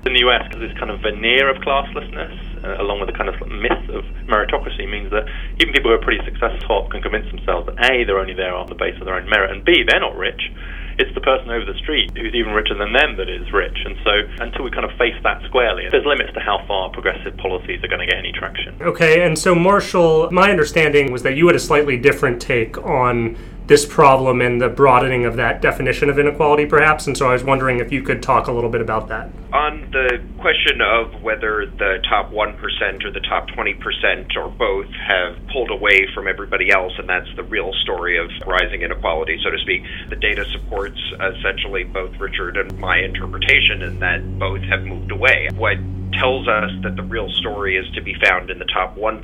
in 0.07 0.13
the 0.13 0.23
US, 0.25 0.47
because 0.47 0.63
this 0.63 0.77
kind 0.79 0.89
of 0.89 1.03
veneer 1.03 1.51
of 1.51 1.61
classlessness, 1.61 2.63
uh, 2.63 2.81
along 2.81 3.03
with 3.03 3.11
the 3.11 3.17
kind 3.17 3.27
of 3.27 3.35
myth 3.45 3.85
of 3.91 4.07
meritocracy, 4.25 4.87
means 4.89 5.11
that 5.11 5.27
even 5.59 5.75
people 5.75 5.91
who 5.91 5.97
are 5.99 6.01
pretty 6.01 6.23
successful 6.23 6.87
can 6.89 7.01
convince 7.03 7.27
themselves 7.27 7.67
that 7.67 7.75
A, 7.91 8.07
they're 8.07 8.19
only 8.19 8.33
there 8.33 8.55
on 8.55 8.67
the 8.67 8.75
basis 8.75 9.01
of 9.01 9.05
their 9.05 9.15
own 9.15 9.29
merit, 9.29 9.51
and 9.51 9.63
B, 9.63 9.83
they're 9.83 9.99
not 9.99 10.15
rich. 10.15 10.49
It's 10.97 11.13
the 11.13 11.21
person 11.21 11.51
over 11.51 11.63
the 11.63 11.77
street 11.77 12.09
who's 12.17 12.33
even 12.33 12.53
richer 12.53 12.73
than 12.73 12.91
them 12.91 13.17
that 13.17 13.29
is 13.29 13.53
rich. 13.53 13.77
And 13.85 13.95
so, 14.03 14.11
until 14.41 14.65
we 14.65 14.71
kind 14.71 14.85
of 14.85 14.97
face 14.97 15.13
that 15.21 15.43
squarely, 15.45 15.85
there's 15.91 16.05
limits 16.05 16.33
to 16.33 16.39
how 16.39 16.65
far 16.65 16.89
progressive 16.89 17.37
policies 17.37 17.83
are 17.83 17.87
going 17.87 18.01
to 18.01 18.07
get 18.07 18.17
any 18.17 18.31
traction. 18.31 18.73
Okay, 18.81 19.21
and 19.21 19.37
so, 19.37 19.53
Marshall, 19.53 20.31
my 20.31 20.49
understanding 20.49 21.11
was 21.11 21.21
that 21.21 21.37
you 21.37 21.45
had 21.45 21.55
a 21.55 21.59
slightly 21.59 21.97
different 21.97 22.41
take 22.41 22.79
on 22.79 23.37
this 23.67 23.85
problem 23.85 24.41
and 24.41 24.61
the 24.61 24.69
broadening 24.69 25.25
of 25.25 25.35
that 25.35 25.61
definition 25.61 26.09
of 26.09 26.17
inequality, 26.17 26.65
perhaps. 26.65 27.05
And 27.05 27.17
so 27.17 27.29
I 27.29 27.33
was 27.33 27.43
wondering 27.43 27.79
if 27.79 27.91
you 27.91 28.01
could 28.01 28.23
talk 28.23 28.47
a 28.47 28.51
little 28.51 28.69
bit 28.69 28.81
about 28.81 29.09
that. 29.09 29.29
On 29.53 29.81
the 29.91 30.21
question 30.39 30.81
of 30.81 31.21
whether 31.21 31.65
the 31.65 31.99
top 32.09 32.31
1% 32.31 33.05
or 33.05 33.11
the 33.11 33.19
top 33.21 33.49
20% 33.49 34.35
or 34.37 34.49
both 34.49 34.87
have 35.07 35.35
pulled 35.51 35.69
away 35.69 36.07
from 36.13 36.27
everybody 36.27 36.71
else, 36.71 36.93
and 36.97 37.07
that's 37.09 37.27
the 37.35 37.43
real 37.43 37.73
story 37.83 38.17
of 38.17 38.29
rising 38.45 38.81
inequality, 38.81 39.39
so 39.43 39.51
to 39.51 39.57
speak, 39.59 39.83
the 40.09 40.15
data 40.15 40.45
supports 40.51 40.99
essentially 41.35 41.83
both 41.83 42.15
Richard 42.19 42.57
and 42.57 42.77
my 42.79 42.97
interpretation 42.99 43.81
in 43.81 43.99
that 43.99 44.39
both 44.39 44.61
have 44.63 44.83
moved 44.83 45.11
away. 45.11 45.49
What 45.55 45.77
tells 46.13 46.47
us 46.47 46.71
that 46.83 46.95
the 46.95 47.03
real 47.03 47.29
story 47.29 47.75
is 47.77 47.85
to 47.93 48.01
be 48.01 48.15
found 48.23 48.49
in 48.49 48.59
the 48.59 48.65
top 48.65 48.95
1% 48.95 49.21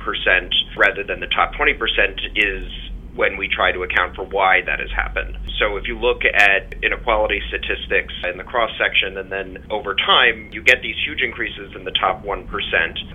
rather 0.76 1.02
than 1.02 1.20
the 1.20 1.26
top 1.28 1.54
20% 1.54 1.76
is 2.36 2.70
when 3.14 3.36
we 3.36 3.48
try 3.48 3.72
to 3.72 3.82
account 3.82 4.16
for 4.16 4.24
why 4.24 4.60
that 4.66 4.80
has 4.80 4.90
happened. 4.94 5.36
So 5.58 5.76
if 5.76 5.86
you 5.86 5.98
look 5.98 6.22
at 6.24 6.74
inequality 6.82 7.40
statistics 7.48 8.12
in 8.24 8.38
the 8.38 8.44
cross 8.44 8.70
section 8.76 9.18
and 9.18 9.30
then 9.30 9.64
over 9.70 9.94
time, 9.94 10.50
you 10.52 10.62
get 10.62 10.82
these 10.82 10.96
huge 11.06 11.22
increases 11.22 11.72
in 11.76 11.84
the 11.84 11.92
top 11.92 12.24
1%, 12.24 12.46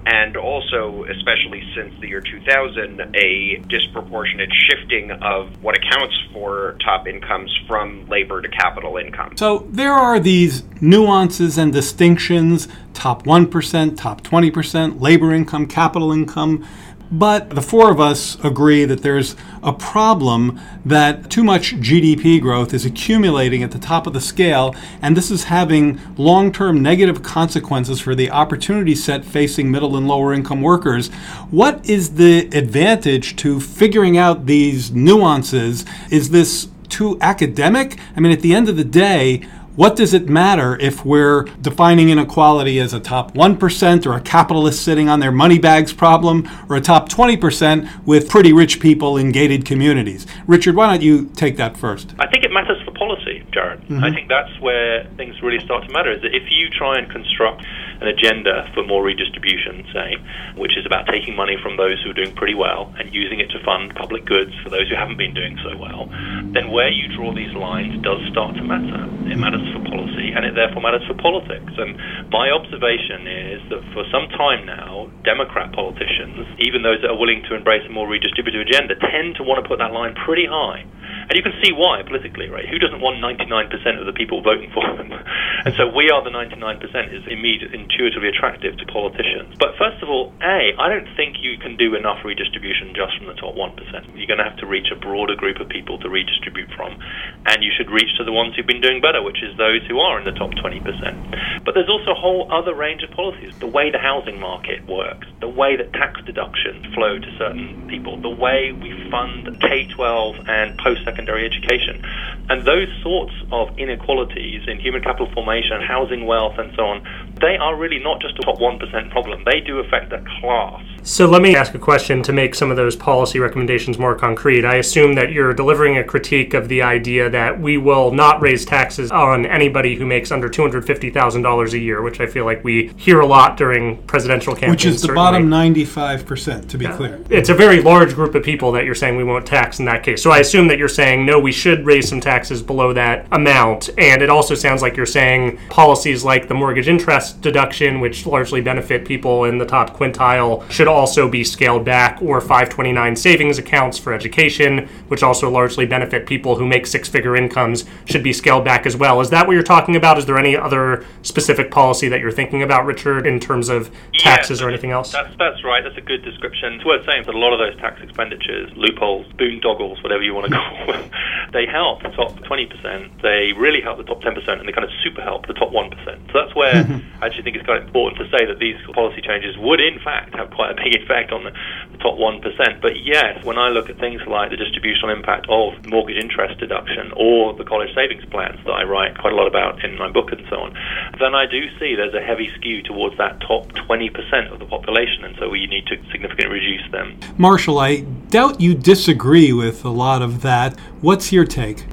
and 0.06 0.38
also, 0.38 1.03
especially 1.10 1.62
since 1.75 1.94
the 2.00 2.08
year 2.08 2.22
2000, 2.22 3.01
a 3.15 3.58
disproportionate 3.68 4.50
shifting 4.70 5.12
of 5.12 5.62
what 5.62 5.75
accounts 5.77 6.15
for 6.32 6.77
top 6.84 7.08
incomes 7.08 7.53
from 7.68 8.08
labor 8.08 8.41
to 8.41 8.48
capital 8.48 8.98
income. 8.98 9.36
So 9.36 9.68
there 9.70 9.94
are 9.94 10.20
these 10.20 10.63
nuances 10.82 11.58
and 11.58 11.74
distinctions 11.74 12.70
top 13.00 13.24
1%, 13.24 13.98
top 13.98 14.22
20%, 14.22 15.01
labor 15.01 15.34
income, 15.34 15.65
capital 15.65 16.12
income. 16.12 16.68
But 17.12 17.50
the 17.50 17.62
four 17.62 17.89
of 17.89 18.00
us 18.00 18.38
agree 18.44 18.86
that 18.86 19.01
there's 19.01 19.36
a 19.63 19.74
problem 19.74 20.60
that 20.86 21.30
too 21.32 21.44
much 21.44 21.75
GDP 21.75 22.39
growth 22.39 22.74
is 22.74 22.86
accumulating 22.86 23.63
at 23.63 23.72
the 23.72 23.80
top 23.80 24.06
of 24.06 24.13
the 24.13 24.22
scale, 24.22 24.75
and 25.01 25.18
this 25.18 25.32
is 25.32 25.46
having 25.46 26.00
long 26.18 26.51
term 26.51 26.84
negative 26.84 27.24
consequences 27.24 28.00
for 28.00 28.13
the 28.13 28.30
opportunity 28.30 28.94
set 28.94 29.25
facing 29.25 29.72
middle 29.72 29.98
and 29.98 30.08
lower 30.08 30.34
income 30.34 30.62
workers. 30.62 31.08
What 31.50 31.84
is 31.89 32.16
the 32.16 32.48
advantage 32.56 33.36
to 33.38 33.60
figuring 33.60 34.18
out 34.18 34.46
these 34.46 34.92
nuances? 34.92 35.86
Is 36.12 36.30
this 36.30 36.70
too 36.89 37.18
academic? 37.22 37.98
I 38.16 38.20
mean, 38.20 38.32
at 38.32 38.42
the 38.42 38.54
end 38.54 38.70
of 38.70 38.78
the 38.78 38.84
day, 38.84 39.48
what 39.79 39.95
does 39.95 40.13
it 40.13 40.27
matter 40.27 40.75
if 40.81 41.05
we're 41.05 41.43
defining 41.62 42.09
inequality 42.09 42.79
as 42.79 42.93
a 42.93 43.00
top 43.00 43.33
1% 43.33 44.05
or 44.05 44.13
a 44.13 44.19
capitalist 44.19 44.83
sitting 44.83 45.07
on 45.07 45.21
their 45.21 45.31
money 45.31 45.57
bags 45.57 45.93
problem 45.93 46.45
or 46.67 46.75
a 46.75 46.81
top 46.81 47.07
20% 47.07 48.05
with 48.05 48.27
pretty 48.27 48.51
rich 48.51 48.81
people 48.81 49.15
in 49.15 49.31
gated 49.31 49.63
communities? 49.63 50.27
Richard, 50.48 50.75
why 50.75 50.88
don't 50.88 51.01
you 51.01 51.27
take 51.33 51.55
that 51.55 51.77
first? 51.77 52.13
I 52.19 52.27
think 52.27 52.43
it 52.43 52.51
matters 52.51 52.83
for 52.83 52.91
policy, 52.91 53.41
Jared. 53.53 53.79
Mm-hmm. 53.83 54.03
I 54.03 54.13
think 54.13 54.27
that's 54.27 54.51
where 54.59 55.05
things 55.15 55.41
really 55.41 55.63
start 55.63 55.88
to 55.88 55.93
matter 55.93 56.12
is 56.12 56.21
that 56.24 56.36
if 56.36 56.51
you 56.51 56.69
try 56.71 56.98
and 56.98 57.09
construct 57.09 57.63
an 58.01 58.08
agenda 58.08 58.70
for 58.74 58.84
more 58.84 59.03
redistribution, 59.03 59.84
say, 59.91 60.15
which 60.56 60.77
is 60.77 60.86
about 60.86 61.08
taking 61.08 61.36
money 61.36 61.58
from 61.62 61.75
those 61.77 62.00
who 62.03 62.12
are 62.12 62.18
doing 62.18 62.34
pretty 62.36 62.56
well 62.56 62.94
and 62.98 63.13
using 63.13 63.39
it 63.39 63.51
to 63.51 63.60
fund 63.63 63.94
public 63.96 64.25
goods 64.25 64.51
for 64.63 64.70
those 64.70 64.88
who 64.88 64.96
haven't 64.96 65.18
been 65.18 65.34
doing 65.34 65.60
so 65.63 65.75
well, 65.77 66.08
then 66.56 66.72
where 66.72 66.89
you 66.89 67.12
draw 67.15 67.34
these 67.36 67.51
lines 67.53 68.00
does 68.01 68.20
start 68.32 68.56
to 68.56 68.63
matter. 68.63 69.03
It 69.27 69.38
matters 69.38 69.68
for 69.75 69.84
policy 69.84 70.32
and 70.32 70.46
it 70.48 70.56
therefore 70.56 70.82
matters 70.82 71.03
for 71.08 71.15
politics. 71.20 71.74
And 71.75 72.00
my 72.32 72.50
observation 72.50 73.27
is 73.27 73.60
that 73.70 73.84
for 73.91 74.08
some 74.12 74.32
time 74.36 74.65
now, 74.65 75.12
Democrat 75.27 75.75
politicians, 75.75 76.48
even 76.63 76.82
those 76.82 77.01
that 77.03 77.12
are 77.12 77.20
willing 77.20 77.44
to 77.51 77.56
embrace 77.56 77.84
a 77.84 77.91
more 77.91 78.08
redistributive 78.08 78.63
agenda, 78.63 78.96
tend 78.96 79.36
to 79.36 79.44
want 79.44 79.62
to 79.62 79.68
put 79.68 79.79
that 79.79 79.91
line 79.91 80.15
pretty 80.15 80.48
high. 80.48 80.88
And 81.29 81.38
you 81.38 81.44
can 81.44 81.53
see 81.62 81.72
why 81.72 82.01
politically, 82.01 82.50
right? 82.50 82.65
Who 82.65 82.79
doesn't 82.79 83.01
want 83.01 83.22
99% 83.22 83.70
of 84.00 84.06
the 84.08 84.13
people 84.13 84.41
voting 84.41 84.72
for 84.74 84.82
them? 84.98 85.13
and 85.66 85.75
so 85.75 85.88
we 85.88 86.10
are 86.10 86.24
the 86.24 86.32
99% 86.32 86.80
is 87.12 87.24
immediate, 87.28 87.74
intuitively 87.74 88.30
attractive 88.30 88.78
to 88.78 88.86
politicians. 88.86 89.56
But 89.60 89.75
first 89.78 90.01
of 90.01 90.10
all, 90.10 90.34
A, 90.42 90.74
I 90.78 90.88
don't 90.89 91.08
think 91.16 91.38
you 91.42 91.58
can 91.58 91.75
do 91.75 91.96
enough 91.96 92.24
redistribution 92.24 92.94
just 92.96 93.18
from 93.18 93.28
the 93.28 93.36
top 93.36 93.56
1%. 93.56 93.75
You're 94.16 94.28
going 94.28 94.39
to 94.39 94.48
have 94.48 94.58
to 94.58 94.68
reach 94.68 94.88
a 94.92 94.96
broader 94.96 95.36
group 95.36 95.60
of 95.60 95.68
people 95.68 96.00
to 96.00 96.10
redistribute 96.10 96.70
from. 96.75 96.98
And 97.46 97.63
you 97.63 97.72
should 97.75 97.89
reach 97.89 98.10
to 98.18 98.24
the 98.24 98.32
ones 98.32 98.56
who've 98.56 98.68
been 98.68 98.82
doing 98.82 99.01
better, 99.01 99.22
which 99.22 99.44
is 99.44 99.56
those 99.58 99.84
who 99.88 100.00
are 100.00 100.20
in 100.20 100.25
the 100.25 100.38
top 100.38 100.51
20%. 100.51 101.66
But 101.66 101.75
there's 101.75 101.89
also 101.89 102.12
a 102.12 102.20
whole 102.20 102.51
other 102.51 102.74
range 102.74 103.04
of 103.04 103.12
policies. 103.12 103.54
The 103.60 103.68
way 103.68 103.92
the 103.92 104.00
housing 104.00 104.39
market 104.39 104.88
works, 104.88 105.28
the 105.39 105.50
way 105.50 105.75
that 105.75 105.92
tax 105.94 106.22
deductions 106.25 106.86
flow 106.94 107.20
to 107.20 107.38
certain 107.38 107.88
people, 107.89 108.20
the 108.22 108.30
way 108.30 108.72
we 108.72 108.96
fund 109.12 109.60
K 109.62 109.88
12 109.88 110.48
and 110.48 110.78
post 110.78 111.04
secondary 111.04 111.46
education. 111.46 112.04
And 112.50 112.66
those 112.66 112.88
sorts 113.04 113.34
of 113.51 113.78
inequalities 113.78 114.68
in 114.68 114.80
human 114.80 115.01
capital 115.01 115.30
formation, 115.34 115.49
housing 115.82 116.25
wealth, 116.25 116.53
and 116.58 116.72
so 116.75 116.84
on, 116.84 117.01
they 117.41 117.58
are 117.58 117.75
really 117.75 118.00
not 118.00 118.22
just 118.22 118.38
a 118.39 118.41
top 118.41 118.60
1% 118.60 119.12
problem. 119.12 119.43
They 119.46 119.62
do 119.62 119.79
affect 119.79 120.10
the 120.10 120.24
class. 120.39 120.84
So 121.03 121.25
let 121.25 121.41
me 121.41 121.55
ask 121.55 121.74
a 121.74 121.79
question 121.79 122.22
to 122.24 122.34
make 122.34 122.53
some 122.53 122.69
of 122.69 122.77
those 122.77 122.96
policy 122.96 123.39
recommendations 123.39 123.98
more 123.98 124.15
concrete. 124.15 124.65
I 124.65 124.75
assume 124.75 125.15
that 125.15 125.31
you're 125.31 125.53
delivering 125.53 125.98
a 125.98 126.03
critique 126.03 126.53
of 126.53 126.67
the 126.67 126.81
idea 126.81 127.29
that 127.29 127.60
we 127.60 127.77
will 127.77 128.12
not 128.12 128.41
raise 128.41 128.65
taxes 128.65 129.10
on 129.10 129.46
anybody 129.46 129.96
who 129.96 130.05
makes 130.05 130.31
under 130.31 130.50
$250,000 130.50 131.74
a 131.74 131.79
year, 131.79 132.01
which 132.01 132.19
I 132.19 132.27
feel 132.27 132.46
like 132.46 132.63
we 132.63 132.91
hear 132.98 133.22
a 133.22 133.25
lot 133.25 133.55
during 133.58 134.03
presidential 134.03 134.53
campaigns. 134.53 134.72
Which 134.72 134.86
is 134.86 135.01
the 135.01 135.08
certainly. 135.08 135.15
bottom 135.15 135.50
95%, 135.50 136.69
to 136.69 136.77
be 136.77 136.86
yeah. 136.86 136.98
clear. 136.98 137.24
It's 137.29 137.50
a 137.50 137.55
very 137.55 137.81
large 137.81 138.13
group 138.13 138.36
of 138.36 138.43
people 138.43 138.72
that 138.74 138.84
you're 138.84 138.96
saying 138.96 139.15
we 139.15 139.24
won't 139.24 139.46
tax 139.46 139.79
in 139.79 139.86
that 139.86 140.03
case. 140.03 140.22
So 140.22 140.31
I 140.31 140.39
assume 140.39 140.67
that 140.67 140.77
you're 140.77 140.89
saying, 140.89 141.25
no, 141.25 141.39
we 141.39 141.51
should 141.51 141.86
raise 141.86 142.10
some 142.10 142.19
taxes 142.19 142.62
below 142.62 142.93
that 142.93 143.25
amount. 143.31 143.89
And 143.98 144.22
it 144.22 144.29
also 144.29 144.53
sounds 144.53 144.81
like 144.81 144.98
you're 144.98 145.05
saying 145.05 145.60
policies 145.69 146.25
like 146.25 146.48
the 146.48 146.53
mortgage 146.53 146.88
interest 146.88 147.28
deduction, 147.33 148.00
which 148.00 148.25
largely 148.25 148.62
benefit 148.62 149.05
people 149.05 149.43
in 149.43 149.57
the 149.57 149.65
top 149.65 149.95
quintile, 149.95 150.69
should 150.69 150.88
also 150.88 151.27
be 151.27 151.43
scaled 151.43 151.86
back, 151.86 152.21
or 152.21 152.41
529 152.41 153.15
savings 153.15 153.57
accounts 153.57 153.98
for 153.98 154.13
education, 154.13 154.88
which 155.07 155.24
also 155.24 155.50
largely 155.50 155.86
benefit 155.86 156.25
people 156.25 156.55
who 156.55 156.65
make 156.65 156.86
six 156.88 157.07
figure 157.09 157.36
incomes, 157.36 157.86
should 158.05 158.24
be 158.24 158.33
scaled 158.33 158.63
back 158.63 158.86
as 158.86 158.95
well. 158.95 159.21
Is 159.21 159.29
that 159.29 159.48
what 159.48 159.53
you're 159.53 159.63
talking 159.63 159.95
about? 159.95 160.17
Is 160.17 160.25
there 160.25 160.38
any 160.38 160.55
other 160.55 161.05
specific 161.21 161.71
policy 161.71 162.07
that 162.09 162.19
you're 162.19 162.31
thinking 162.31 162.63
about, 162.63 162.86
Richard, 162.86 163.25
in 163.25 163.39
terms 163.39 163.69
of 163.69 163.91
taxes 164.17 164.62
or 164.62 164.69
anything 164.69 164.91
else? 164.91 165.12
That's, 165.12 165.36
that's 165.38 165.63
right. 165.63 165.83
That's 165.83 165.98
a 165.98 166.01
good 166.01 166.24
description. 166.24 166.74
It's 166.74 166.86
worth 166.86 167.05
saying 167.05 167.24
that 167.25 167.36
a 167.36 167.38
lot 167.38 167.53
of 167.53 167.59
those 167.59 167.79
tax 167.79 168.01
expenditures, 168.01 168.71
loopholes, 168.75 169.27
boondoggles, 169.33 170.01
whatever 170.03 170.24
you 170.24 170.33
want 170.33 170.51
to 170.51 170.53
call 170.57 170.88
them, 170.88 171.09
they 171.53 171.65
help 171.65 172.03
the 172.03 172.09
top 172.09 172.31
20%, 172.39 173.21
they 173.21 173.53
really 173.53 173.81
help 173.81 173.98
the 173.98 174.03
top 174.03 174.21
10%, 174.21 174.36
and 174.59 174.67
they 174.67 174.71
kind 174.71 174.86
of 174.86 174.91
super 175.03 175.21
help 175.21 175.48
the 175.48 175.53
top 175.53 175.71
1%. 175.71 176.31
So 176.31 176.33
that's 176.33 176.55
where 176.55 176.83
I 177.22 177.28
actually 177.28 177.44
think 177.44 177.56
it's 177.58 177.66
quite 177.66 177.84
important 177.84 178.18
to 178.24 178.28
say 178.32 178.46
that 178.46 178.60
these 178.60 178.76
policy 178.94 179.22
changes 179.22 179.58
would, 179.58 179.80
in 179.80 180.00
fact, 180.00 180.36
have 180.36 180.52
quite 180.52 180.72
a 180.72 180.76
big 180.76 180.96
effect 180.96 181.32
on 181.32 181.44
the, 181.44 181.52
the 181.92 181.98
top 182.00 182.16
1%. 182.16 182.82
But 182.82 182.96
yes, 183.04 183.44
when 183.44 183.58
I 183.58 183.70
look 183.70 183.90
at 183.90 184.00
things 184.00 184.22
like 184.26 184.52
the 184.52 184.58
distributional 184.58 185.12
impact 185.12 185.48
of 185.50 185.74
mortgage 185.86 186.16
interest 186.16 186.60
deduction 186.60 187.12
or 187.18 187.54
the 187.54 187.66
college 187.66 187.94
savings 187.94 188.24
plans 188.32 188.60
that 188.64 188.72
I 188.72 188.84
write 188.84 189.18
quite 189.18 189.34
a 189.34 189.36
lot 189.36 189.48
about 189.48 189.84
in 189.84 189.98
my 189.98 190.10
book 190.10 190.32
and 190.32 190.46
so 190.50 190.64
on, 190.64 190.74
then 191.20 191.36
I 191.36 191.46
do 191.46 191.68
see 191.78 191.96
there's 191.96 192.14
a 192.14 192.24
heavy 192.24 192.50
skew 192.56 192.84
towards 192.84 193.18
that 193.18 193.42
top 193.42 193.68
20% 193.74 194.52
of 194.52 194.60
the 194.60 194.66
population, 194.66 195.26
and 195.26 195.36
so 195.38 195.50
we 195.50 195.68
need 195.68 195.88
to 195.88 195.98
significantly 196.12 196.48
reduce 196.48 196.90
them. 196.92 197.20
Marshall, 197.38 197.80
I 197.80 198.02
doubt 198.32 198.62
you 198.62 198.76
disagree 198.76 199.52
with 199.52 199.84
a 199.84 199.90
lot 199.90 200.22
of 200.22 200.42
that. 200.42 200.80
What's 201.02 201.32
your 201.32 201.46
take? 201.46 201.86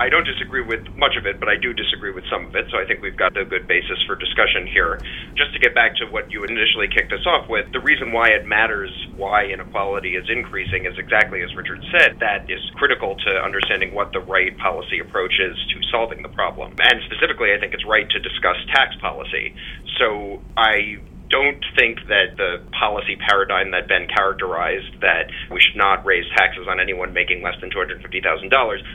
I 0.00 0.08
don't 0.08 0.24
disagree 0.24 0.64
with 0.64 0.80
much 0.96 1.20
of 1.20 1.26
it, 1.26 1.38
but 1.38 1.52
I 1.52 1.60
do 1.60 1.76
disagree 1.76 2.10
with 2.10 2.24
some 2.32 2.46
of 2.46 2.56
it. 2.56 2.64
So 2.72 2.80
I 2.80 2.88
think 2.88 3.04
we've 3.04 3.16
got 3.20 3.36
a 3.36 3.44
good 3.44 3.68
basis 3.68 4.00
for 4.08 4.16
discussion 4.16 4.64
here. 4.66 4.96
Just 5.36 5.52
to 5.52 5.60
get 5.60 5.74
back 5.74 5.94
to 6.00 6.08
what 6.08 6.32
you 6.32 6.42
initially 6.42 6.88
kicked 6.88 7.12
us 7.12 7.20
off 7.28 7.50
with, 7.52 7.68
the 7.76 7.84
reason 7.84 8.10
why 8.10 8.32
it 8.32 8.48
matters 8.48 8.88
why 9.14 9.44
inequality 9.44 10.16
is 10.16 10.24
increasing 10.32 10.86
is 10.86 10.96
exactly 10.96 11.44
as 11.44 11.54
Richard 11.54 11.84
said. 11.92 12.16
That 12.18 12.48
is 12.48 12.64
critical 12.80 13.14
to 13.28 13.30
understanding 13.44 13.92
what 13.92 14.12
the 14.16 14.24
right 14.24 14.56
policy 14.56 15.00
approach 15.04 15.36
is 15.36 15.52
to 15.76 15.76
solving 15.92 16.22
the 16.22 16.32
problem. 16.32 16.74
And 16.80 16.96
specifically, 17.04 17.52
I 17.52 17.60
think 17.60 17.74
it's 17.74 17.84
right 17.84 18.08
to 18.08 18.18
discuss 18.24 18.56
tax 18.72 18.96
policy. 19.04 19.52
So 20.00 20.40
I 20.56 20.96
don't 21.30 21.62
think 21.78 22.02
that 22.10 22.34
the 22.36 22.58
policy 22.74 23.16
paradigm 23.16 23.70
that 23.70 23.86
Ben 23.86 24.10
characterized 24.10 24.98
that 25.00 25.30
we 25.50 25.62
should 25.62 25.78
not 25.78 26.04
raise 26.04 26.26
taxes 26.36 26.66
on 26.68 26.82
anyone 26.82 27.14
making 27.14 27.42
less 27.42 27.54
than 27.62 27.70
$250,000, 27.70 28.02